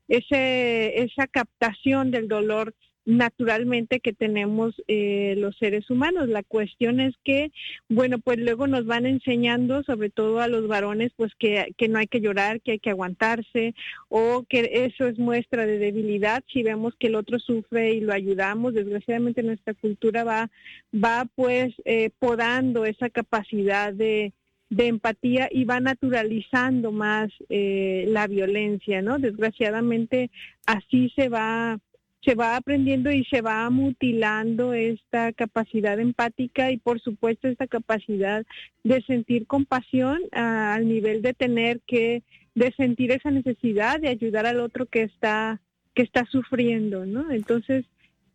[0.08, 2.76] ese, esa captación del dolor
[3.08, 6.28] naturalmente que tenemos eh, los seres humanos.
[6.28, 7.52] La cuestión es que,
[7.88, 12.00] bueno, pues luego nos van enseñando, sobre todo a los varones, pues que, que no
[12.00, 13.74] hay que llorar, que hay que aguantarse,
[14.10, 16.44] o que eso es muestra de debilidad.
[16.52, 20.52] Si vemos que el otro sufre y lo ayudamos, desgraciadamente nuestra cultura va,
[20.94, 24.34] va pues eh, podando esa capacidad de,
[24.70, 29.18] de empatía y va naturalizando más eh, la violencia, ¿no?
[29.18, 30.30] Desgraciadamente
[30.66, 31.80] así se va
[32.28, 38.46] se va aprendiendo y se va mutilando esta capacidad empática y por supuesto esta capacidad
[38.84, 44.60] de sentir compasión al nivel de tener que de sentir esa necesidad de ayudar al
[44.60, 45.62] otro que está
[45.96, 47.32] que está sufriendo, ¿no?
[47.32, 47.86] Entonces,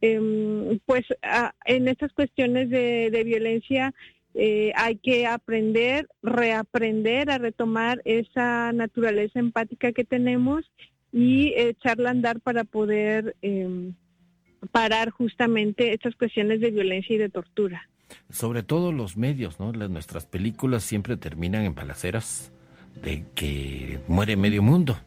[0.01, 1.05] em, pues
[1.67, 3.93] en estas cuestiones de, violencia
[4.35, 10.65] eh, hay que aprender, reaprender a retomar esa naturaleza empática que tenemos
[11.13, 13.95] y echarla a andar para poder em,
[14.71, 17.89] parar justamente estas cuestiones de violencia y de tortura.
[18.31, 19.73] Sobre todo los medios, ¿no?
[19.73, 22.53] Las, nuestras películas siempre terminan en balaceras
[23.03, 24.99] de que muere medio mundo.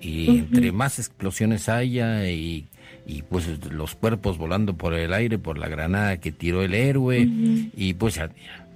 [0.00, 2.68] Y entre más explosiones haya y,
[3.06, 7.26] y, pues los cuerpos volando por el aire por la granada que tiró el héroe
[7.74, 8.20] y pues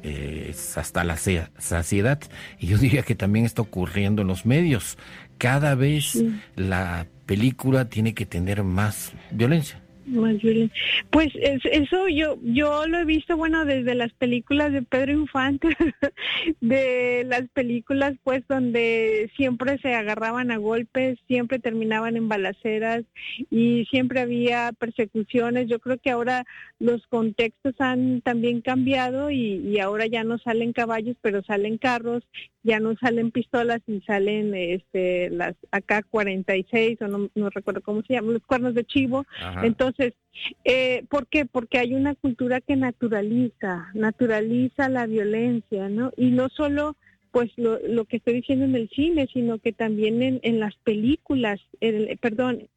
[0.02, 2.20] eh, hasta la saciedad.
[2.58, 4.96] Y yo diría que también está ocurriendo en los medios
[5.40, 6.22] cada vez
[6.54, 9.80] la película tiene que tener más violencia.
[11.10, 15.68] Pues eso yo yo lo he visto bueno desde las películas de Pedro Infante,
[16.60, 23.04] de las películas pues donde siempre se agarraban a golpes, siempre terminaban en balaceras
[23.50, 25.68] y siempre había persecuciones.
[25.68, 26.44] Yo creo que ahora
[26.78, 32.24] los contextos han también cambiado y, y ahora ya no salen caballos, pero salen carros
[32.62, 38.14] ya no salen pistolas y salen este las AK-46 o no, no, recuerdo cómo se
[38.14, 39.24] llaman, los cuernos de chivo.
[39.62, 40.14] Entonces,
[40.64, 41.46] eh, ¿por qué?
[41.46, 46.12] Porque hay una cultura que naturaliza, naturaliza la violencia, ¿no?
[46.16, 46.96] Y no solo
[47.30, 50.74] pues lo, lo que estoy diciendo en el cine, sino que también en, en las
[50.76, 52.68] películas, el, perdón,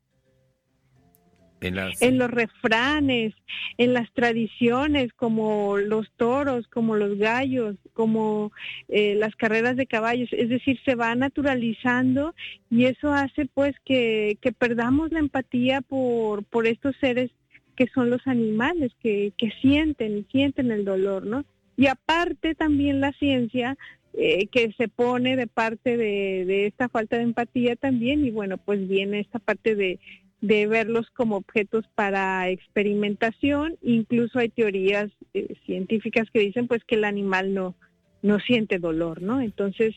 [1.63, 3.33] en, los refranes,
[3.77, 8.51] en las tradiciones como los toros, como los gallos, como
[8.89, 10.29] eh, las carreras de caballos.
[10.31, 12.35] Es decir, se va naturalizando
[12.69, 17.31] y eso hace pues que, perdamos la empatía por, por estos seres
[17.75, 21.43] que son los animales, que, que sienten, sienten el dolor, ¿no?
[21.75, 23.77] Y aparte también la ciencia
[24.15, 28.87] eh, que se pone de parte de, esta falta de empatía también y bueno, pues
[28.87, 29.99] viene esta parte de,
[30.43, 33.77] de verlos como objetos para experimentación.
[33.81, 37.75] Incluso hay teorías eh, científicas que dicen pues que el animal no,
[38.21, 39.39] no siente dolor, ¿no?
[39.39, 39.95] Entonces,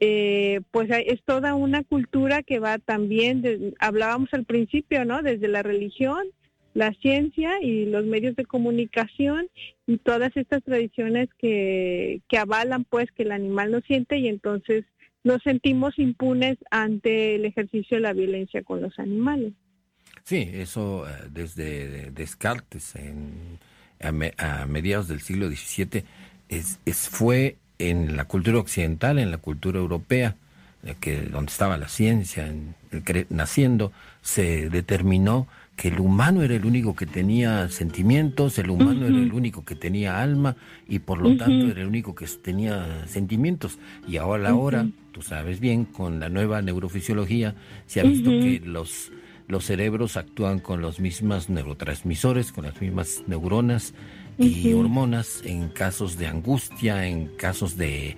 [0.00, 5.20] eh, pues es toda una cultura que va también, hablábamos al principio, ¿no?
[5.20, 6.22] Desde la religión,
[6.72, 9.48] la ciencia y los medios de comunicación
[9.86, 14.86] y todas estas tradiciones que, que avalan pues que el animal no siente y entonces
[15.22, 19.52] nos sentimos impunes ante el ejercicio de la violencia con los animales.
[20.24, 23.58] Sí, eso eh, desde Descartes en,
[24.00, 26.04] a, mediados del siglo XVII
[26.48, 30.36] es, es, fue en la cultura occidental, en la cultura europea,
[30.84, 32.74] eh, que donde estaba la ciencia en,
[33.30, 39.16] naciendo, se determinó que el humano era el único que tenía sentimientos, el humano era
[39.16, 40.54] el único que tenía alma
[40.86, 43.78] y por lo tanto era el único que tenía sentimientos.
[44.06, 47.54] Y ahora, ahora, tú sabes bien, con la nueva neurofisiología
[47.86, 49.10] se ha visto que los
[49.48, 53.94] los cerebros actúan con los mismos neurotransmisores, con las mismas neuronas
[54.38, 58.16] y hormonas en casos de angustia, en casos de,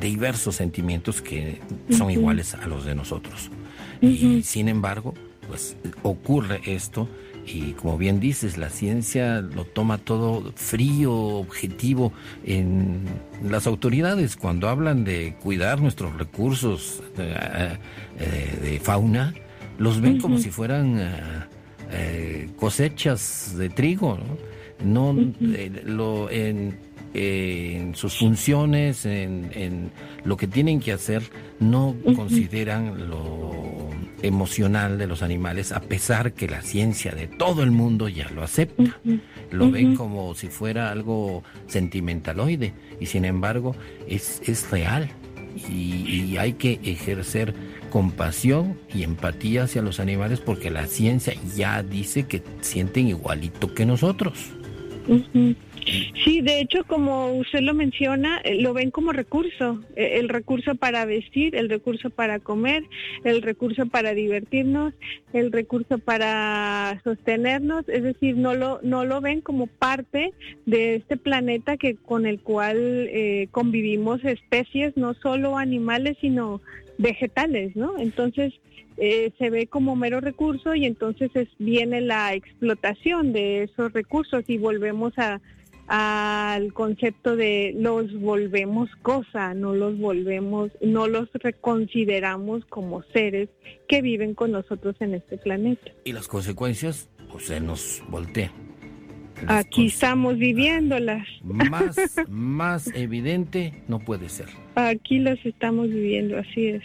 [0.00, 3.50] diversos sentimientos que son iguales a los de nosotros.
[4.00, 5.14] Y sin embargo,
[5.48, 7.08] pues ocurre esto
[7.46, 12.12] y como bien dices, la ciencia lo toma todo frío, objetivo.
[12.44, 13.04] En
[13.42, 17.78] las autoridades, cuando hablan de cuidar nuestros recursos eh,
[18.18, 19.34] eh, de fauna,
[19.80, 21.10] los ven como si fueran eh,
[21.90, 24.18] eh, cosechas de trigo,
[24.84, 25.14] ¿no?
[25.14, 26.76] no eh, lo, en,
[27.14, 29.90] en, sus funciones, en, en,
[30.22, 31.22] lo que tienen que hacer,
[31.60, 33.88] no consideran lo
[34.20, 38.42] emocional de los animales, a pesar que la ciencia de todo el mundo ya lo
[38.42, 39.00] acepta.
[39.50, 43.74] Lo ven como si fuera algo sentimentaloide, y sin embargo
[44.06, 45.10] es, es real.
[45.68, 47.54] Y, y hay que ejercer
[47.90, 53.84] compasión y empatía hacia los animales porque la ciencia ya dice que sienten igualito que
[53.84, 54.52] nosotros.
[56.24, 60.74] Sí, de hecho, como usted lo menciona, eh, lo ven como recurso, eh, el recurso
[60.74, 62.84] para vestir, el recurso para comer,
[63.24, 64.94] el recurso para divertirnos,
[65.32, 70.32] el recurso para sostenernos, es decir, no lo no lo ven como parte
[70.66, 76.60] de este planeta que con el cual eh, convivimos especies, no solo animales, sino
[77.00, 77.98] vegetales, ¿no?
[77.98, 78.52] Entonces
[78.96, 84.44] eh, se ve como mero recurso y entonces es, viene la explotación de esos recursos
[84.46, 85.40] y volvemos a
[85.90, 93.48] al concepto de los volvemos cosa, no los volvemos, no los reconsideramos como seres
[93.88, 95.90] que viven con nosotros en este planeta.
[96.04, 98.52] Y las consecuencias, pues se nos voltea.
[99.46, 101.26] Aquí estamos viviéndolas.
[101.42, 101.96] Más,
[102.28, 104.48] más evidente no puede ser.
[104.74, 106.82] Aquí las estamos viviendo, así es.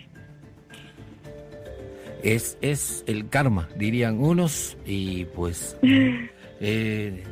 [2.24, 5.78] Es, es el karma, dirían unos, y pues
[6.60, 7.24] eh,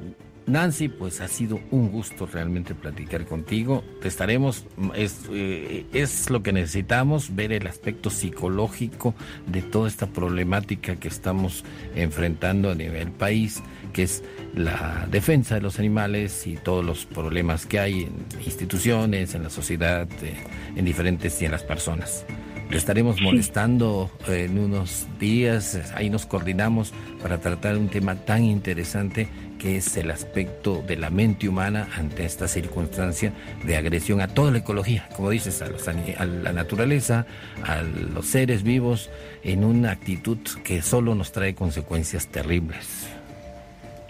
[0.46, 3.84] Nancy, pues ha sido un gusto realmente platicar contigo.
[4.02, 4.66] Te estaremos,
[4.96, 9.16] es, eh, es, lo que necesitamos, ver el aspecto psicológico
[9.48, 11.64] de toda esta problemática que estamos
[11.96, 13.64] enfrentando a nivel país,
[13.94, 14.24] que es
[14.56, 19.50] la defensa de los animales y todos los problemas que hay en instituciones, en la
[19.50, 20.36] sociedad, eh,
[20.76, 22.26] en diferentes y en las personas.
[22.70, 26.92] Le estaremos molestando en unos días, ahí nos coordinamos
[27.22, 29.28] para tratar un tema tan interesante
[29.60, 33.32] que es el aspecto de la mente humana ante esta circunstancia
[33.64, 35.94] de agresión a toda la ecología, como dices, a, los, a
[36.26, 37.28] la naturaleza,
[37.64, 39.10] a los seres vivos,
[39.44, 43.08] en una actitud que solo nos trae consecuencias terribles.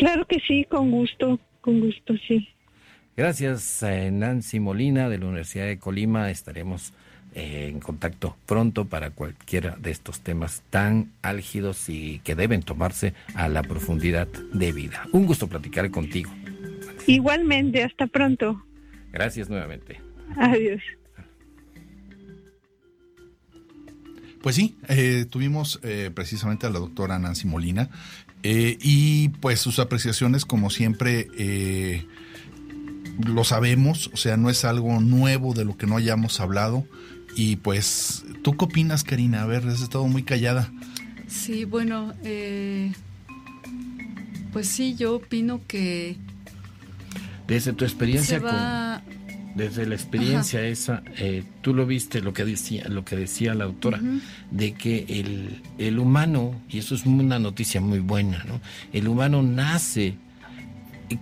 [0.04, 2.50] Claro que sí, con gusto, con gusto, sí.
[3.16, 6.30] Gracias, eh, Nancy Molina de la Universidad de Colima.
[6.30, 6.92] Estaremos
[7.34, 13.14] eh, en contacto pronto para cualquiera de estos temas tan álgidos y que deben tomarse
[13.34, 15.08] a la profundidad de vida.
[15.14, 16.32] Un gusto platicar contigo.
[17.08, 18.62] Igualmente, hasta pronto.
[19.14, 20.02] Gracias nuevamente.
[20.36, 20.82] Adiós.
[24.44, 27.90] Pues sí, eh, tuvimos eh, precisamente a la doctora Nancy Molina
[28.44, 31.28] y pues sus apreciaciones como siempre
[33.20, 36.86] lo sabemos, o sea, no es algo nuevo de lo que no hayamos hablado.
[37.36, 39.44] Y pues, ¿tú qué opinas, Karina?
[39.44, 40.72] A ver, has estado muy callada.
[41.28, 42.94] Sí, bueno, eh,
[44.52, 46.18] pues sí, yo opino que...
[47.48, 49.13] Desde tu experiencia con
[49.56, 53.66] desde la experiencia esa, eh, tú lo viste lo que decía, lo que decía la
[53.66, 54.02] autora,
[54.52, 58.60] de que el, el, humano, y eso es una noticia muy buena, ¿no?
[58.92, 60.16] El humano nace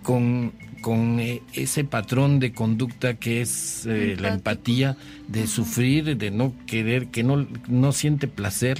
[0.01, 4.95] con, con eh, ese patrón de conducta que es eh, la empatía,
[5.27, 8.79] de sufrir, de no querer, que no, no siente placer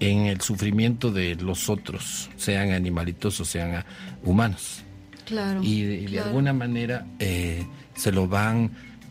[0.00, 3.84] en el sufrimiento de los otros, sean animalitos o sean
[4.24, 4.82] humanos.
[5.26, 5.60] Claro.
[5.62, 7.06] Y de, alguna manera
[7.94, 8.70] se lo van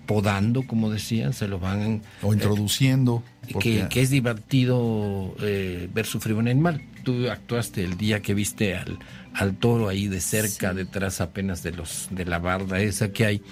[0.10, 2.02] podando, como decían, se lo van...
[2.24, 3.24] O introduciendo.
[3.60, 6.82] que, es divertido eh, ver sufrir un animal.
[7.04, 8.98] Tú actuaste el día que viste al,
[9.36, 13.44] al toro ahí de cerca, detrás apenas de, los, de la barda esa que hay.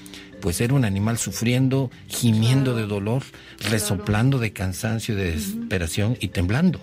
[0.41, 3.21] Pues era un animal sufriendo, gimiendo de dolor,
[3.69, 6.79] resoplando de cansancio, de desesperación y temblando.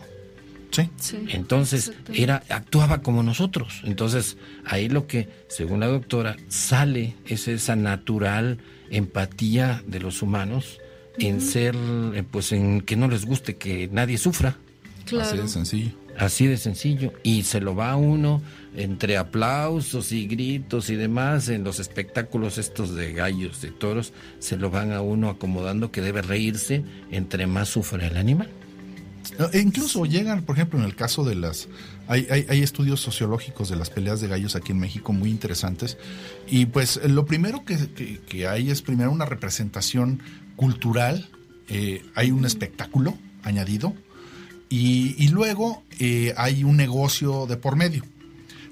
[0.75, 0.91] Sí.
[1.29, 3.81] Entonces, era, actuaba como nosotros.
[3.85, 8.59] Entonces, ahí lo que, según la doctora, sale es esa natural
[8.91, 10.81] empatía de los humanos
[11.19, 11.77] en ser,
[12.15, 14.57] eh, pues en que no les guste que nadie sufra.
[15.21, 15.91] Así de sencillo.
[16.17, 17.13] Así de sencillo.
[17.23, 18.43] Y se lo va uno
[18.77, 24.57] entre aplausos y gritos y demás en los espectáculos estos de gallos, de toros, se
[24.57, 28.49] lo van a uno acomodando que debe reírse entre más sufre el animal.
[29.53, 31.69] E incluso llegan, por ejemplo, en el caso de las...
[32.07, 35.97] Hay, hay, estudios sociológicos de las peleas de gallos aquí en México muy interesantes.
[36.47, 40.23] Y pues lo primero que, hay es primero una representación
[40.55, 41.29] cultural,
[41.69, 43.95] eh, hay un espectáculo añadido
[44.69, 48.05] y, luego eh, hay un negocio de por medio.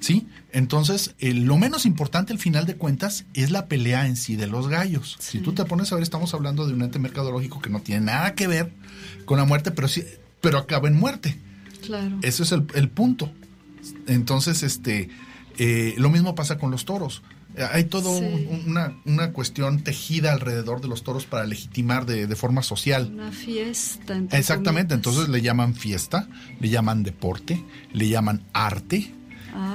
[0.01, 0.27] ¿Sí?
[0.51, 4.67] Entonces, lo menos importante al final de cuentas es la pelea en sí de los
[4.69, 5.17] gallos.
[5.21, 8.07] Si tú te pones a ver, estamos hablando de un ente mercadológico que no tiene
[8.07, 8.73] nada que ver
[9.25, 10.05] con la muerte, pero sí
[10.43, 11.39] pero acaba en muerte.
[11.81, 12.19] Claro.
[12.21, 13.33] Ese es el, punto.
[14.07, 15.09] Entonces, este,
[15.57, 17.23] eh, lo mismo pasa con los toros.
[17.71, 18.11] Hay toda
[19.05, 23.11] una, cuestión tejida alrededor de los toros para legitimar de, forma social.
[23.13, 24.21] Una fiesta.
[24.31, 26.29] Exactamente, entonces le llaman fiesta,
[26.61, 27.63] le llaman deporte,
[27.93, 29.13] le llaman arte.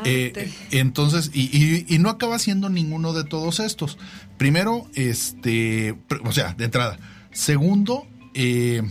[0.06, 4.00] Eh, entonces, y, y, no acaba siendo ninguno de todos estos.
[4.38, 6.98] Primero, este, o sea, de entrada.
[7.32, 8.82] Segundo, eh,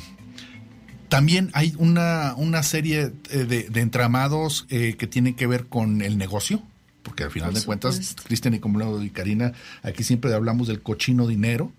[1.08, 6.18] también hay una, una serie eh, de, entramados eh, que tienen que ver con el
[6.18, 6.62] negocio,
[7.02, 9.52] porque al final de cuentas, Cristian y como y Karina,
[9.82, 11.72] aquí siempre hablamos del cochino dinero.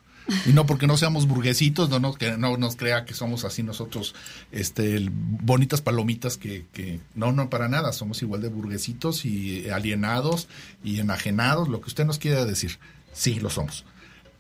[0.46, 3.64] Y no porque no seamos burguesitos, no nos, que no nos crea que somos así
[3.64, 4.14] nosotros,
[4.52, 10.50] este, bonitas palomitas que, que, no, no para nada, somos igual de burguesitos y alienados
[10.84, 12.78] y enajenados, lo que usted nos quiera decir.
[13.14, 13.86] Sí, lo somos.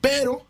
[0.01, 0.45] Pero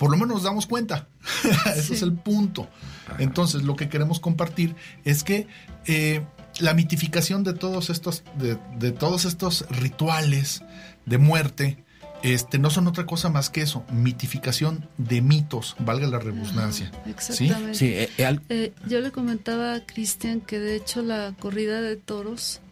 [0.00, 1.08] por lo menos nos damos cuenta.
[1.76, 2.70] Ese es el punto.
[3.18, 4.74] Entonces, lo que queremos compartir
[5.04, 5.46] es que
[5.84, 6.22] eh,
[6.58, 10.62] la mitificación de todos estos, de, todos estos rituales
[11.04, 11.84] de muerte,
[12.22, 16.90] este, no son otra cosa más que eso, mitificación de mitos, valga la redundancia.
[17.04, 17.74] exactamente.
[17.74, 17.88] ¿Sí?
[17.88, 18.08] Eh,
[18.48, 22.62] eh, yo le comentaba a Cristian que de hecho la corrida de toros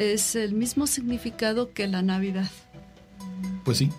[0.00, 2.50] es el mismo significado que la Navidad.
[3.66, 3.90] Pues sí.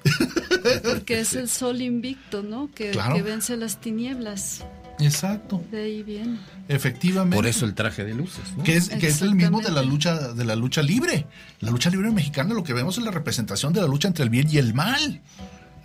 [0.83, 2.71] Porque es el sol invicto, ¿no?
[2.73, 4.63] Que, vence las tinieblas.
[4.97, 5.61] Exacto.
[5.69, 6.39] De ahí viene.
[6.69, 7.35] Efectivamente.
[7.35, 8.63] Por eso el traje de luces, ¿no?
[8.63, 11.27] Que es, que es el mismo de la lucha de la lucha libre.
[11.59, 14.29] La lucha libre mexicana lo que vemos es la representación de la lucha entre el
[14.29, 15.21] bien y el mal.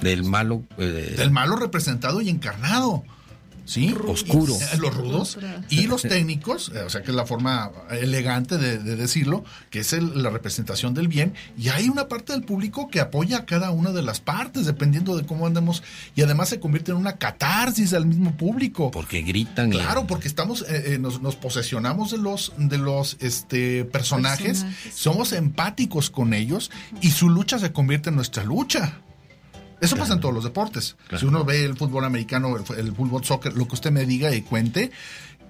[0.01, 0.63] Del malo.
[0.79, 3.03] Eh, Del malo representado y encarnado.
[3.65, 3.95] ¿Sí?
[4.07, 4.55] Oscuro.
[4.55, 5.39] Eh, los rudos
[5.69, 9.93] y los técnicos, eh, o sea que es la forma elegante de, decirlo, que es
[9.93, 13.93] la representación del bien, y hay una parte del público que apoya a cada una
[13.93, 15.83] de las partes, dependiendo de cómo andemos,
[16.15, 18.91] y además se convierte en una catarsis al mismo público.
[18.91, 19.71] Porque gritan.
[19.71, 26.35] Claro, porque estamos, eh, nos, posesionamos de los, de los este, personajes, somos empáticos con
[26.35, 29.01] ellos, y su lucha se convierte en nuestra lucha.
[29.83, 30.97] Eso pasa en todos los deportes.
[31.19, 34.43] Si uno ve el fútbol americano, el, fútbol soccer, lo que usted me diga y
[34.43, 34.93] cuente,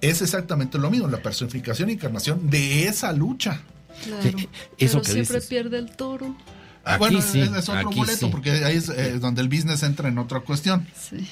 [0.01, 3.61] es exactamente lo mismo, la personificación y encarnación de esa lucha.
[4.03, 4.37] Claro.
[4.77, 6.35] eso Pero siempre pierde el toro.
[6.83, 10.39] Ah, bueno, es, otro boleto, porque ahí es eh, donde el business entra en otra
[10.41, 10.87] cuestión.
[10.99, 11.29] Sí.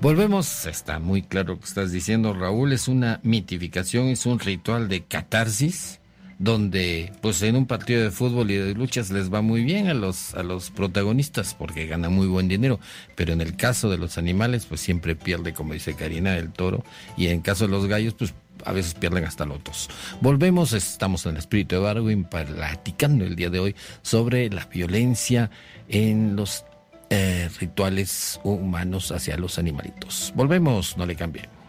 [0.00, 4.88] Volvemos, está muy claro lo que estás diciendo, Raúl, es una mitificación, es un ritual
[4.88, 5.98] de catarsis
[6.38, 9.94] donde pues en un partido de fútbol y de luchas les va muy bien a
[9.94, 12.80] los a los protagonistas porque ganan muy buen dinero,
[13.14, 16.84] pero en el caso de los animales pues siempre pierde como dice Karina el toro
[17.16, 19.90] y en caso de los gallos pues a veces pierden hasta lotos.
[20.20, 25.50] Volvemos, estamos en el espíritu de Darwin platicando el día de hoy sobre la violencia
[25.88, 26.64] en los
[27.10, 30.32] eh, rituales humanos hacia los animalitos.
[30.34, 31.63] Volvemos, no le cambien.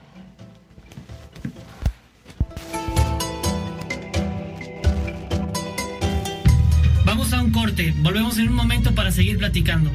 [7.56, 9.90] Corte, volvemos en un momento para seguir platicando.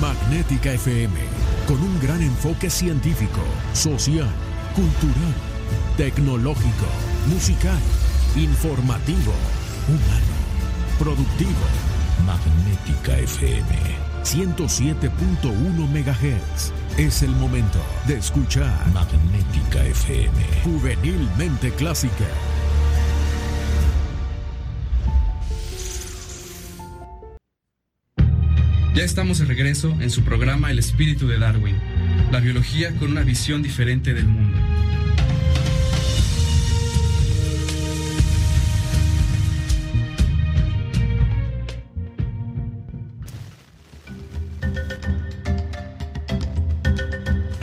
[0.00, 1.14] Magnética FM,
[1.68, 3.40] con un gran enfoque científico,
[3.74, 4.28] social,
[4.74, 5.34] cultural,
[5.96, 6.86] tecnológico,
[7.28, 7.78] musical,
[8.34, 9.32] informativo,
[9.86, 10.34] humano,
[10.98, 11.64] productivo.
[12.26, 13.68] Magnética FM,
[14.24, 16.87] 107.1 MHz.
[16.98, 17.78] Es el momento
[18.08, 20.32] de escuchar Magnética FM,
[20.64, 22.26] juvenilmente clásica.
[28.96, 31.76] Ya estamos de regreso en su programa El espíritu de Darwin,
[32.32, 34.58] la biología con una visión diferente del mundo.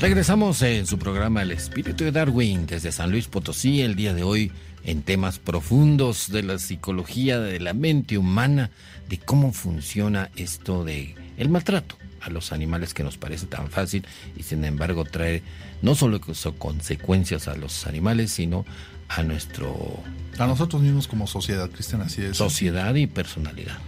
[0.05, 4.21] Regresamos en su programa El espíritu de Darwin desde San Luis Potosí el día de
[4.21, 4.51] hoy
[4.83, 8.69] en temas profundos de la psicología de la mente humana,
[9.09, 14.05] de cómo funciona esto de el maltrato a los animales que nos parece tan fácil
[14.37, 15.41] y sin embargo trae
[15.81, 16.21] no solo
[16.59, 18.63] consecuencias a los animales, sino
[19.07, 19.75] a nuestro
[20.37, 22.37] a nosotros mismos como sociedad, Cristian, así es.
[22.37, 23.79] Sociedad y personalidad.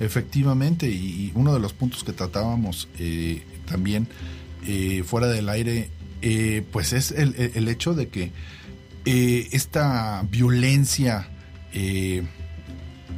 [0.00, 4.06] Efectivamente, y uno de los puntos que tratábamos eh, también
[4.66, 5.90] eh, fuera del aire,
[6.22, 8.32] eh, pues es el, el, hecho de que
[9.04, 11.28] eh, esta violencia
[11.72, 12.22] eh,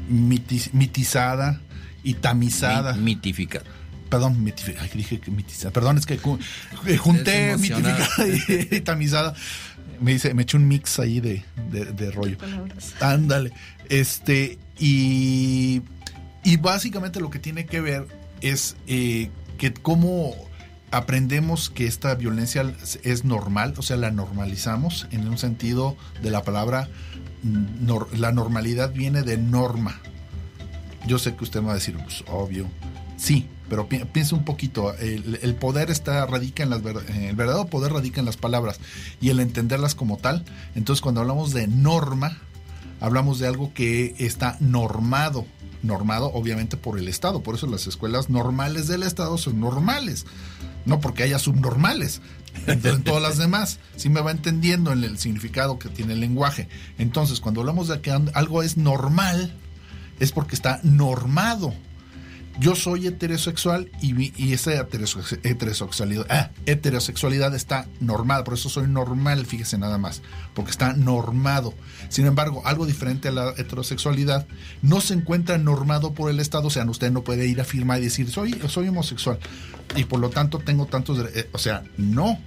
[0.09, 1.61] mitis, mitizada
[2.03, 2.95] y tamizada.
[2.95, 3.65] mitificada.
[4.09, 4.89] Perdón, mitificada.
[4.95, 5.73] Dije que mitizada.
[5.73, 6.19] Perdón, es que
[6.99, 9.35] junté mitificada y, y, tamizada.
[10.01, 12.37] Me dice, me eché un mix ahí de, de, de rollo.
[13.01, 13.53] Ándale.
[13.89, 15.83] Este, y,
[16.43, 18.07] y básicamente lo que tiene que ver
[18.41, 20.35] es eh, que cómo
[20.95, 22.73] aprendemos que esta violencia
[23.03, 26.89] es normal, o sea, la normalizamos en un sentido de la palabra,
[27.43, 30.01] nor, la normalidad viene de norma.
[31.05, 32.69] Yo sé que usted va a decir, pues obvio,
[33.17, 37.93] sí, pero pi piensa un poquito, el, poder está, radica en las, el verdadero poder
[37.93, 38.79] radica en las palabras
[39.21, 40.45] y el entenderlas como tal.
[40.77, 42.39] Entonces cuando hablamos de norma,
[43.01, 45.45] hablamos de algo que está normado,
[45.83, 50.25] normado obviamente por el Estado, por eso las escuelas normales del Estado son normales
[50.87, 52.21] no porque haya subnormales
[52.67, 53.79] en todas las demás.
[53.97, 56.69] Si me va entendiendo en el significado que tiene el lenguaje.
[56.99, 59.55] Entonces, cuando hablamos de que algo es normal,
[60.21, 61.75] es porque está normado.
[62.61, 69.45] Yo soy heterosexual y, y esa heterosexualidad, ah, heterosexualidad está normada, por eso soy normal,
[69.45, 70.23] fíjese nada más,
[70.55, 71.75] porque está normado.
[72.11, 74.47] Sin embargo, algo diferente a la heterosexualidad
[74.83, 77.99] no se encuentra normado por el Estado, o sea, usted no puede ir a firmar
[78.01, 79.39] y decir, soy, soy homosexual
[79.97, 81.47] y por lo tanto tengo tantos derechos.
[81.53, 82.39] O sea, no.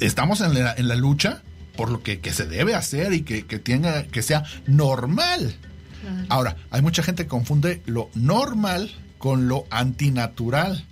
[0.00, 1.42] Estamos en la, en la lucha
[1.76, 5.54] por lo que, que, se debe hacer y que, que, tenga, que sea normal.
[6.00, 6.26] Claro.
[6.28, 10.84] Ahora, hay mucha gente que confunde lo normal con lo antinatural.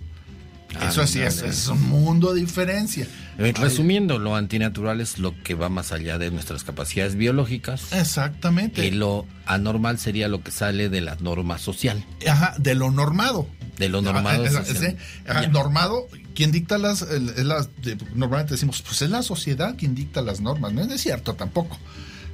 [0.79, 3.07] Ah, Eso así es, es, un mundo de diferencia.
[3.37, 7.93] Resumiendo, lo antinatural es lo que va más allá de nuestras capacidades biológicas.
[7.93, 8.85] Exactamente.
[8.85, 12.03] Y lo anormal sería lo que sale de la norma social.
[12.27, 13.47] Ajá, de lo normado.
[13.77, 14.45] De lo normado.
[14.45, 14.97] Ajá, ese,
[15.27, 20.21] ajá, normado, quien dicta las, las de, normalmente decimos, pues es la sociedad quien dicta
[20.21, 20.73] las normas.
[20.73, 21.79] No es cierto tampoco.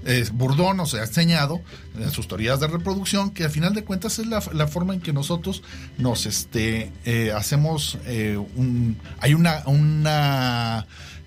[0.06, 1.62] Eh, Bourdon nos ha enseñado
[1.98, 5.02] en sus teorías de reproducción que al final de cuentas es la, la forma en
[5.02, 5.64] que nosotros
[5.98, 8.98] nos este, eh, hacemos eh, un...
[9.20, 10.86] Hay una, una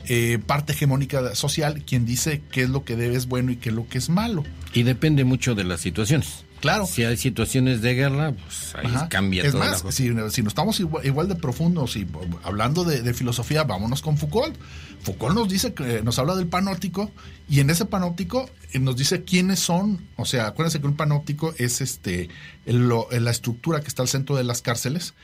[0.09, 3.71] eh, parte hegemónica social quien dice qué es lo que debe es bueno y qué
[3.71, 4.45] es lo que es malo.
[4.73, 6.46] Y depende mucho de las situaciones.
[6.67, 6.87] Claro.
[6.87, 9.09] Si hay situaciones de guerra, pues ahí Ajá.
[9.09, 12.07] cambia es toda más, la si, si no estamos igual, igual, de profundos y
[12.43, 14.57] hablando de, de, filosofía, vámonos con Foucault.
[15.03, 17.11] Foucault nos dice que nos habla del panóptico
[17.49, 21.81] y en ese panóptico nos dice quiénes son, o sea, acuérdense que un panóptico es
[21.81, 22.29] este
[22.67, 25.15] el, lo, la estructura que está al centro de las cárceles,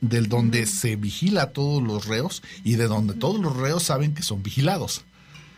[0.00, 4.14] del donde se vigila a todos los reos y de donde todos los reos saben
[4.14, 5.04] que son vigilados.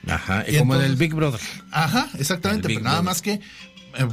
[0.08, 1.40] Ajá, y como entonces, en el Big Brother.
[1.70, 3.40] Ajá, exactamente, pero nada más que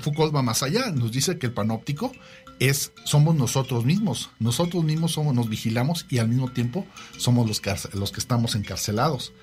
[0.02, 2.12] Foucault va más allá, nos dice que el panóptico
[2.60, 6.86] es somos nosotros mismos, nosotros mismos somos nos vigilamos y al mismo tiempo
[7.18, 9.34] somos los que los que estamos encarcelados.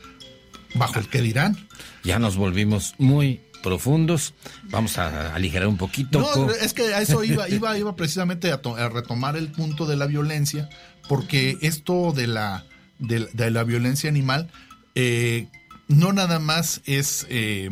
[0.74, 1.56] Bajo el que dirán.
[2.04, 4.34] Ya nos volvimos muy profundos.
[4.64, 6.20] Vamos a aligerar un poquito.
[6.20, 9.96] No, es que a eso iba, iba, iba precisamente a, a, retomar el punto de
[9.96, 10.68] la violencia,
[11.08, 12.66] porque esto de la,
[12.98, 14.50] de, de la violencia animal
[14.94, 15.48] eh,
[15.88, 17.70] no nada más es eh,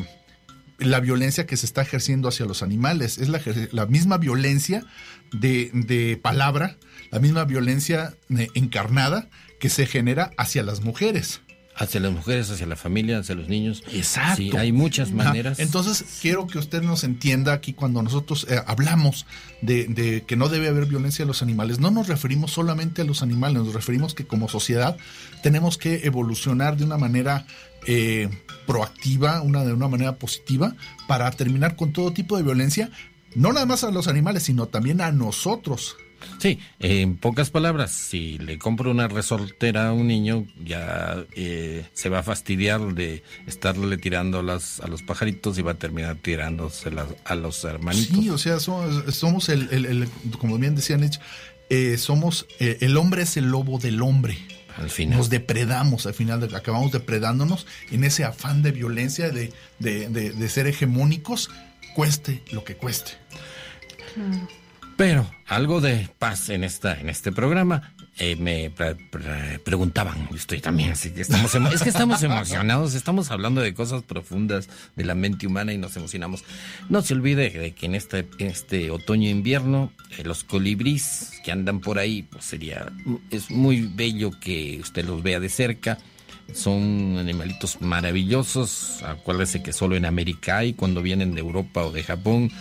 [0.79, 3.19] la violencia que se está ejerciendo hacia los animales.
[3.19, 4.85] Es la, misma violencia
[5.33, 6.77] de, de, palabra,
[7.11, 9.29] la misma violencia eh, encarnada
[9.61, 11.41] que se genera hacia las mujeres.
[11.77, 13.83] Hacia las mujeres, hacia la familia, hacia los niños.
[13.93, 14.37] Exacto.
[14.37, 15.59] Sí, hay muchas maneras.
[15.59, 19.27] Entonces, quiero que usted nos entienda aquí cuando nosotros eh, hablamos
[19.61, 21.81] de, de, que no debe haber violencia a los animales.
[21.81, 24.97] No nos referimos solamente a los animales, nos referimos que como sociedad
[25.43, 27.47] tenemos que evolucionar de una manera
[27.87, 28.31] eh,
[28.67, 30.75] proactiva, una, de una manera positiva,
[31.07, 32.91] para terminar con todo tipo de violencia,
[33.35, 35.97] no nada más a los animales, sino también a nosotros.
[36.39, 42.09] Sí, en pocas palabras, si le compro una resortera a un niño, ya eh, se
[42.09, 46.91] va a fastidiar de estarle tirando las, a los pajaritos y va a terminar tirándose
[47.25, 48.19] a los hermanitos.
[48.19, 50.09] Sí, o sea, somos, somos el, el, el,
[50.39, 51.21] como bien decía Nietzsche,
[51.71, 54.39] eh, somos, eh, el hombre es el lobo del hombre.
[54.77, 55.19] Al final.
[55.19, 60.31] Nos depredamos, al final de, acabamos depredándonos en ese afán de violencia, de, de, de,
[60.33, 61.49] de ser hegemónicos,
[61.95, 63.13] cueste lo que cueste.
[64.15, 64.49] Claro.
[64.97, 67.95] Pero algo de paz en esta en este programa.
[68.17, 73.33] Eh, me pre pre preguntaban, estoy también así que estamos es que estamos emocionados, estamos
[73.33, 76.45] hablando de cosas profundas de la mente humana y nos emocionamos.
[76.89, 81.81] No se olvide de que en este este otoño invierno eh, los colibríes que andan
[81.81, 82.93] por ahí, pues sería
[83.31, 85.99] es muy bello que usted los vea de cerca.
[86.53, 89.03] Son animalitos maravillosos.
[89.03, 92.53] Acuérdese que solo en América hay cuando vienen de Europa o de Japón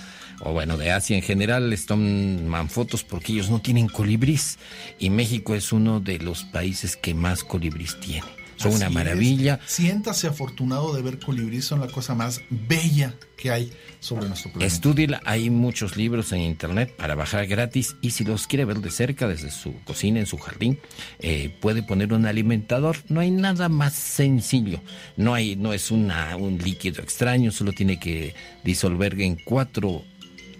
[0.43, 4.59] o bueno, de Asia en general, les toman fotos porque ellos no tienen colibrís.
[4.99, 8.27] Y México es uno de los países que más colibrís tiene.
[8.57, 9.59] Son Así una maravilla.
[9.65, 9.71] Es.
[9.71, 14.73] Siéntase afortunado de ver colibrís, son la cosa más bella que hay sobre nuestro planeta.
[14.73, 18.91] Estúdiela, hay muchos libros en internet para bajar gratis y si los quiere ver de
[18.91, 20.79] cerca desde su cocina, en su jardín,
[21.19, 22.97] eh, puede poner un alimentador.
[23.09, 24.81] No hay nada más sencillo.
[25.17, 30.03] No hay, no es una, un líquido extraño, solo tiene que disolver en cuatro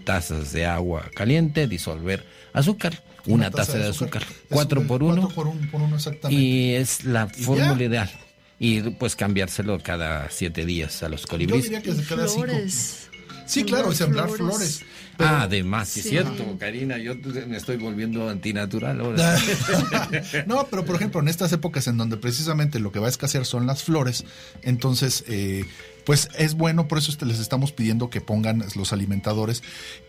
[0.04, 4.42] tazas de agua caliente, disolver azúcar, una, una taza, taza, de azúcar, azúcar.
[4.48, 6.42] cuatro por uno, cuatro por, un, por uno exactamente.
[6.42, 8.10] y es la fórmula ideal.
[8.58, 11.64] Y pues cambiárselo cada siete días a los colibríes.
[11.64, 13.08] Yo diría que cada flores.
[13.10, 13.14] cinco.
[13.46, 14.82] Sí, claro, y sembrar flores.
[15.16, 17.14] Pero, ah, además, sí, es cierto, Karina, yo
[17.46, 19.38] me estoy volviendo antinatural ahora.
[20.46, 23.44] no, pero por ejemplo, en estas épocas en donde precisamente lo que va a escasear
[23.44, 24.24] son las flores,
[24.62, 25.64] entonces, eh,
[26.04, 29.62] pues es bueno, por eso les estamos pidiendo que pongan los alimentadores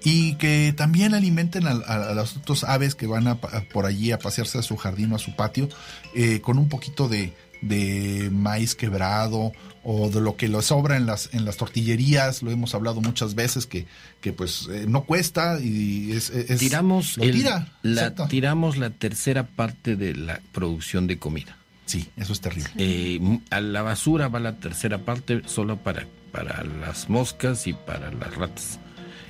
[0.04, 4.12] y que también alimenten a, a, a las otras aves que van a, por allí
[4.12, 5.70] a pasearse a su jardín o a su patio
[6.14, 9.52] eh, con un poquito de, de maíz quebrado
[9.84, 12.42] o de lo que les sobra en las en las tortillerías.
[12.42, 13.86] Lo hemos hablado muchas veces que,
[14.20, 18.90] que pues eh, no cuesta y es, es tiramos lo el, tira, la tiramos la
[18.90, 24.28] tercera parte de la producción de comida sí eso es terrible eh, a la basura
[24.28, 28.80] va la tercera parte solo para para las moscas y para las ratas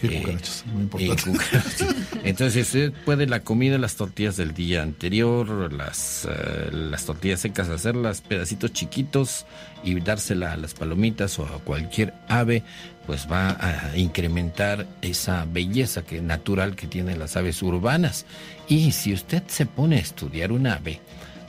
[0.02, 1.24] Qué cucarachas, muy importante.
[1.26, 1.96] Eh, cucarachas.
[2.24, 7.70] Entonces, usted puede la comida, las tortillas del día anterior, las, uh, las tortillas secas,
[7.70, 9.46] hacerlas pedacitos chiquitos
[9.84, 12.64] y dársela a las palomitas o a cualquier ave,
[13.06, 18.26] pues va a incrementar esa belleza que, natural que tienen las aves urbanas.
[18.68, 21.00] Y si usted se pone a estudiar un ave,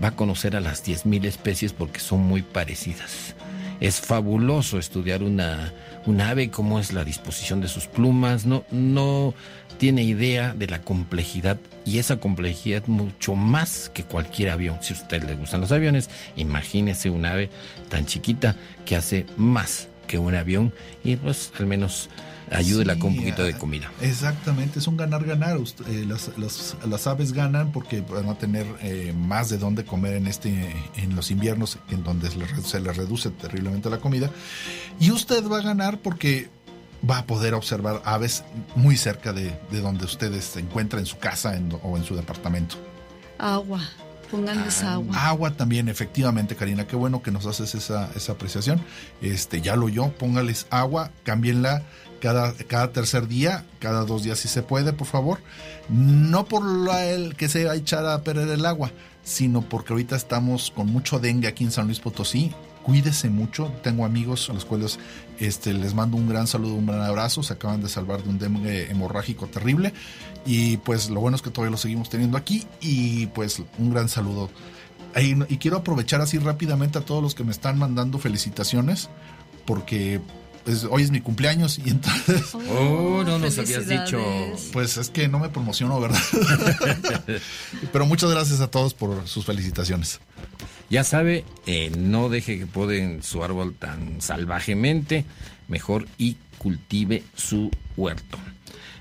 [0.02, 3.34] va a conocer a las 10.000 especies porque son muy parecidas.
[3.80, 5.72] Es fabuloso estudiar una,
[6.06, 9.34] un ave, cómo es la disposición de sus plumas, no, no
[9.78, 14.78] tiene idea de la complejidad y esa complejidad mucho más que cualquier avión.
[14.80, 17.50] Si a usted le gustan los aviones, imagínese un ave
[17.90, 20.72] tan chiquita que hace más que un avión
[21.04, 22.08] y pues al menos
[22.50, 23.90] ayúdela sí, con un poquito de comida.
[24.00, 25.58] Exactamente, es un ganar-ganar.
[25.88, 30.14] Eh, las, las, las, aves ganan porque van a tener eh, más de dónde comer
[30.14, 34.30] en, este, en los inviernos, en donde se les, se les reduce terriblemente la comida.
[35.00, 36.48] Y usted va a ganar porque
[37.08, 38.44] va a poder observar aves
[38.74, 42.16] muy cerca de, de donde ustedes se encuentran en su casa en, o en su
[42.16, 42.76] departamento.
[43.38, 43.80] Agua.
[44.30, 45.26] Pónganles ah, agua.
[45.26, 46.86] Agua también, efectivamente, Karina.
[46.86, 48.80] Qué bueno que nos haces esa, esa apreciación.
[49.20, 51.82] Este, ya lo yo, póngales agua, cámbienla
[52.20, 55.38] cada, cada tercer día, cada dos días si se puede, por favor.
[55.88, 58.92] No por la, el que se va a echar a perder el agua,
[59.22, 62.52] sino porque ahorita estamos con mucho dengue aquí en San Luis Potosí.
[62.82, 63.72] Cuídese mucho.
[63.82, 65.00] Tengo amigos a los cuales
[65.40, 67.42] este, les mando un gran saludo, un gran abrazo.
[67.42, 69.92] Se acaban de salvar de un dengue hemorrágico terrible.
[70.44, 72.64] Y pues lo bueno es que todavía lo seguimos teniendo aquí.
[72.80, 74.50] Y pues un gran saludo.
[75.16, 79.08] Y quiero aprovechar así rápidamente a todos los que me están mandando felicitaciones.
[79.64, 80.20] Porque
[80.66, 82.52] pues, hoy es mi cumpleaños y entonces...
[82.54, 84.20] Oh, no nos habías dicho.
[84.72, 86.20] Pues es que no me promociono, ¿verdad?
[87.92, 90.18] Pero muchas gracias a todos por sus felicitaciones.
[90.90, 95.24] Ya sabe, eh, no deje que poden su árbol tan salvajemente,
[95.68, 98.36] mejor y cultive su huerto.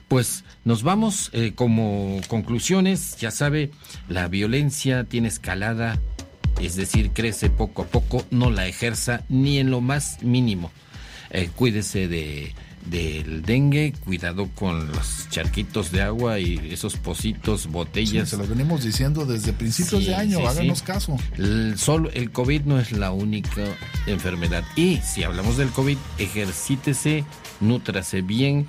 [0.07, 3.72] Pues nos vamos eh, como conclusiones, ya sabe,
[4.07, 5.99] la violencia tiene escalada,
[6.61, 10.72] es decir, crece poco a poco, no la ejerza ni en lo más mínimo.
[11.36, 12.54] Eh, cuídese de,
[12.86, 18.30] del dengue, cuidado con los charquitos de agua y esos pocitos, botellas.
[18.30, 21.18] se lo venimos diciendo desde principios de año, háganos caso.
[21.38, 23.64] El, solo el COVID no es la única
[24.08, 24.64] enfermedad.
[24.78, 27.26] Y si hablamos del COVID, ejercítese,
[27.60, 28.68] nútrase bien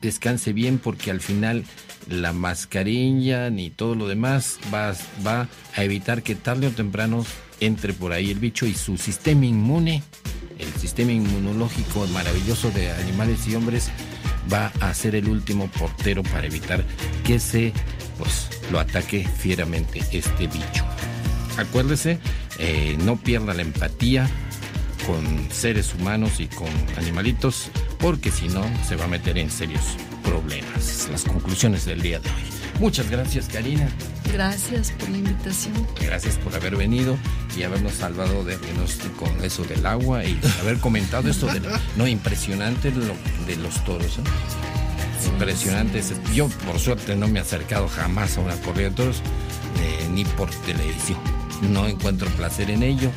[0.00, 1.64] descanse bien porque al final
[2.08, 4.94] la mascarilla ni todo lo demás va,
[5.26, 7.24] va a evitar que tarde o temprano
[7.60, 10.02] entre por ahí el bicho y su sistema inmune,
[10.58, 13.90] el sistema inmunológico maravilloso de animales y hombres
[14.52, 16.84] va a ser el último portero para evitar
[17.24, 17.72] que se
[18.18, 20.84] pues lo ataque fieramente este bicho.
[21.58, 22.18] Acuérdese,
[22.58, 24.28] eh, no pierda la empatía
[25.06, 29.96] con seres humanos y con animalitos porque si no se va a meter en serios
[30.22, 31.08] problemas.
[31.10, 32.55] Las conclusiones del día de hoy.
[32.78, 33.88] Muchas gracias, Karina.
[34.32, 35.74] Gracias por la invitación.
[36.00, 37.16] Gracias por haber venido
[37.56, 38.58] y habernos salvado de
[39.18, 41.62] con eso del agua y haber comentado esto de
[41.96, 43.14] no impresionante lo
[43.46, 44.18] de los toros.
[44.18, 45.26] ¿eh?
[45.32, 46.02] Impresionante.
[46.34, 49.22] Yo por suerte no me he acercado jamás a una corrida de toros
[49.80, 51.18] eh, ni por televisión.
[51.72, 53.10] No encuentro placer en ello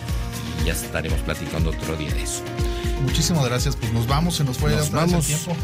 [0.62, 2.41] y ya estaremos platicando otro día de eso.
[3.03, 3.76] Muchísimas gracias.
[3.76, 5.55] Pues nos vamos, se nos fue nos vamos, tiempo.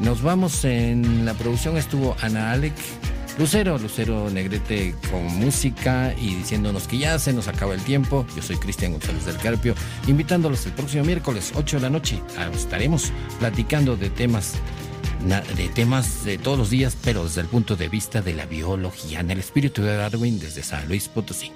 [0.00, 2.74] Nos vamos en la producción estuvo Ana Alec.
[3.38, 8.24] Lucero, Lucero Negrete con música y diciéndonos que ya se nos acaba el tiempo.
[8.36, 9.74] Yo soy Cristian González del Carpio,
[10.06, 12.22] invitándolos el próximo miércoles, 8 de la noche.
[12.38, 14.54] Ah, estaremos platicando de temas
[15.56, 19.20] de temas de todos los días, pero desde el punto de vista de la biología,
[19.20, 21.50] en el espíritu de Darwin desde San Luis Potosí.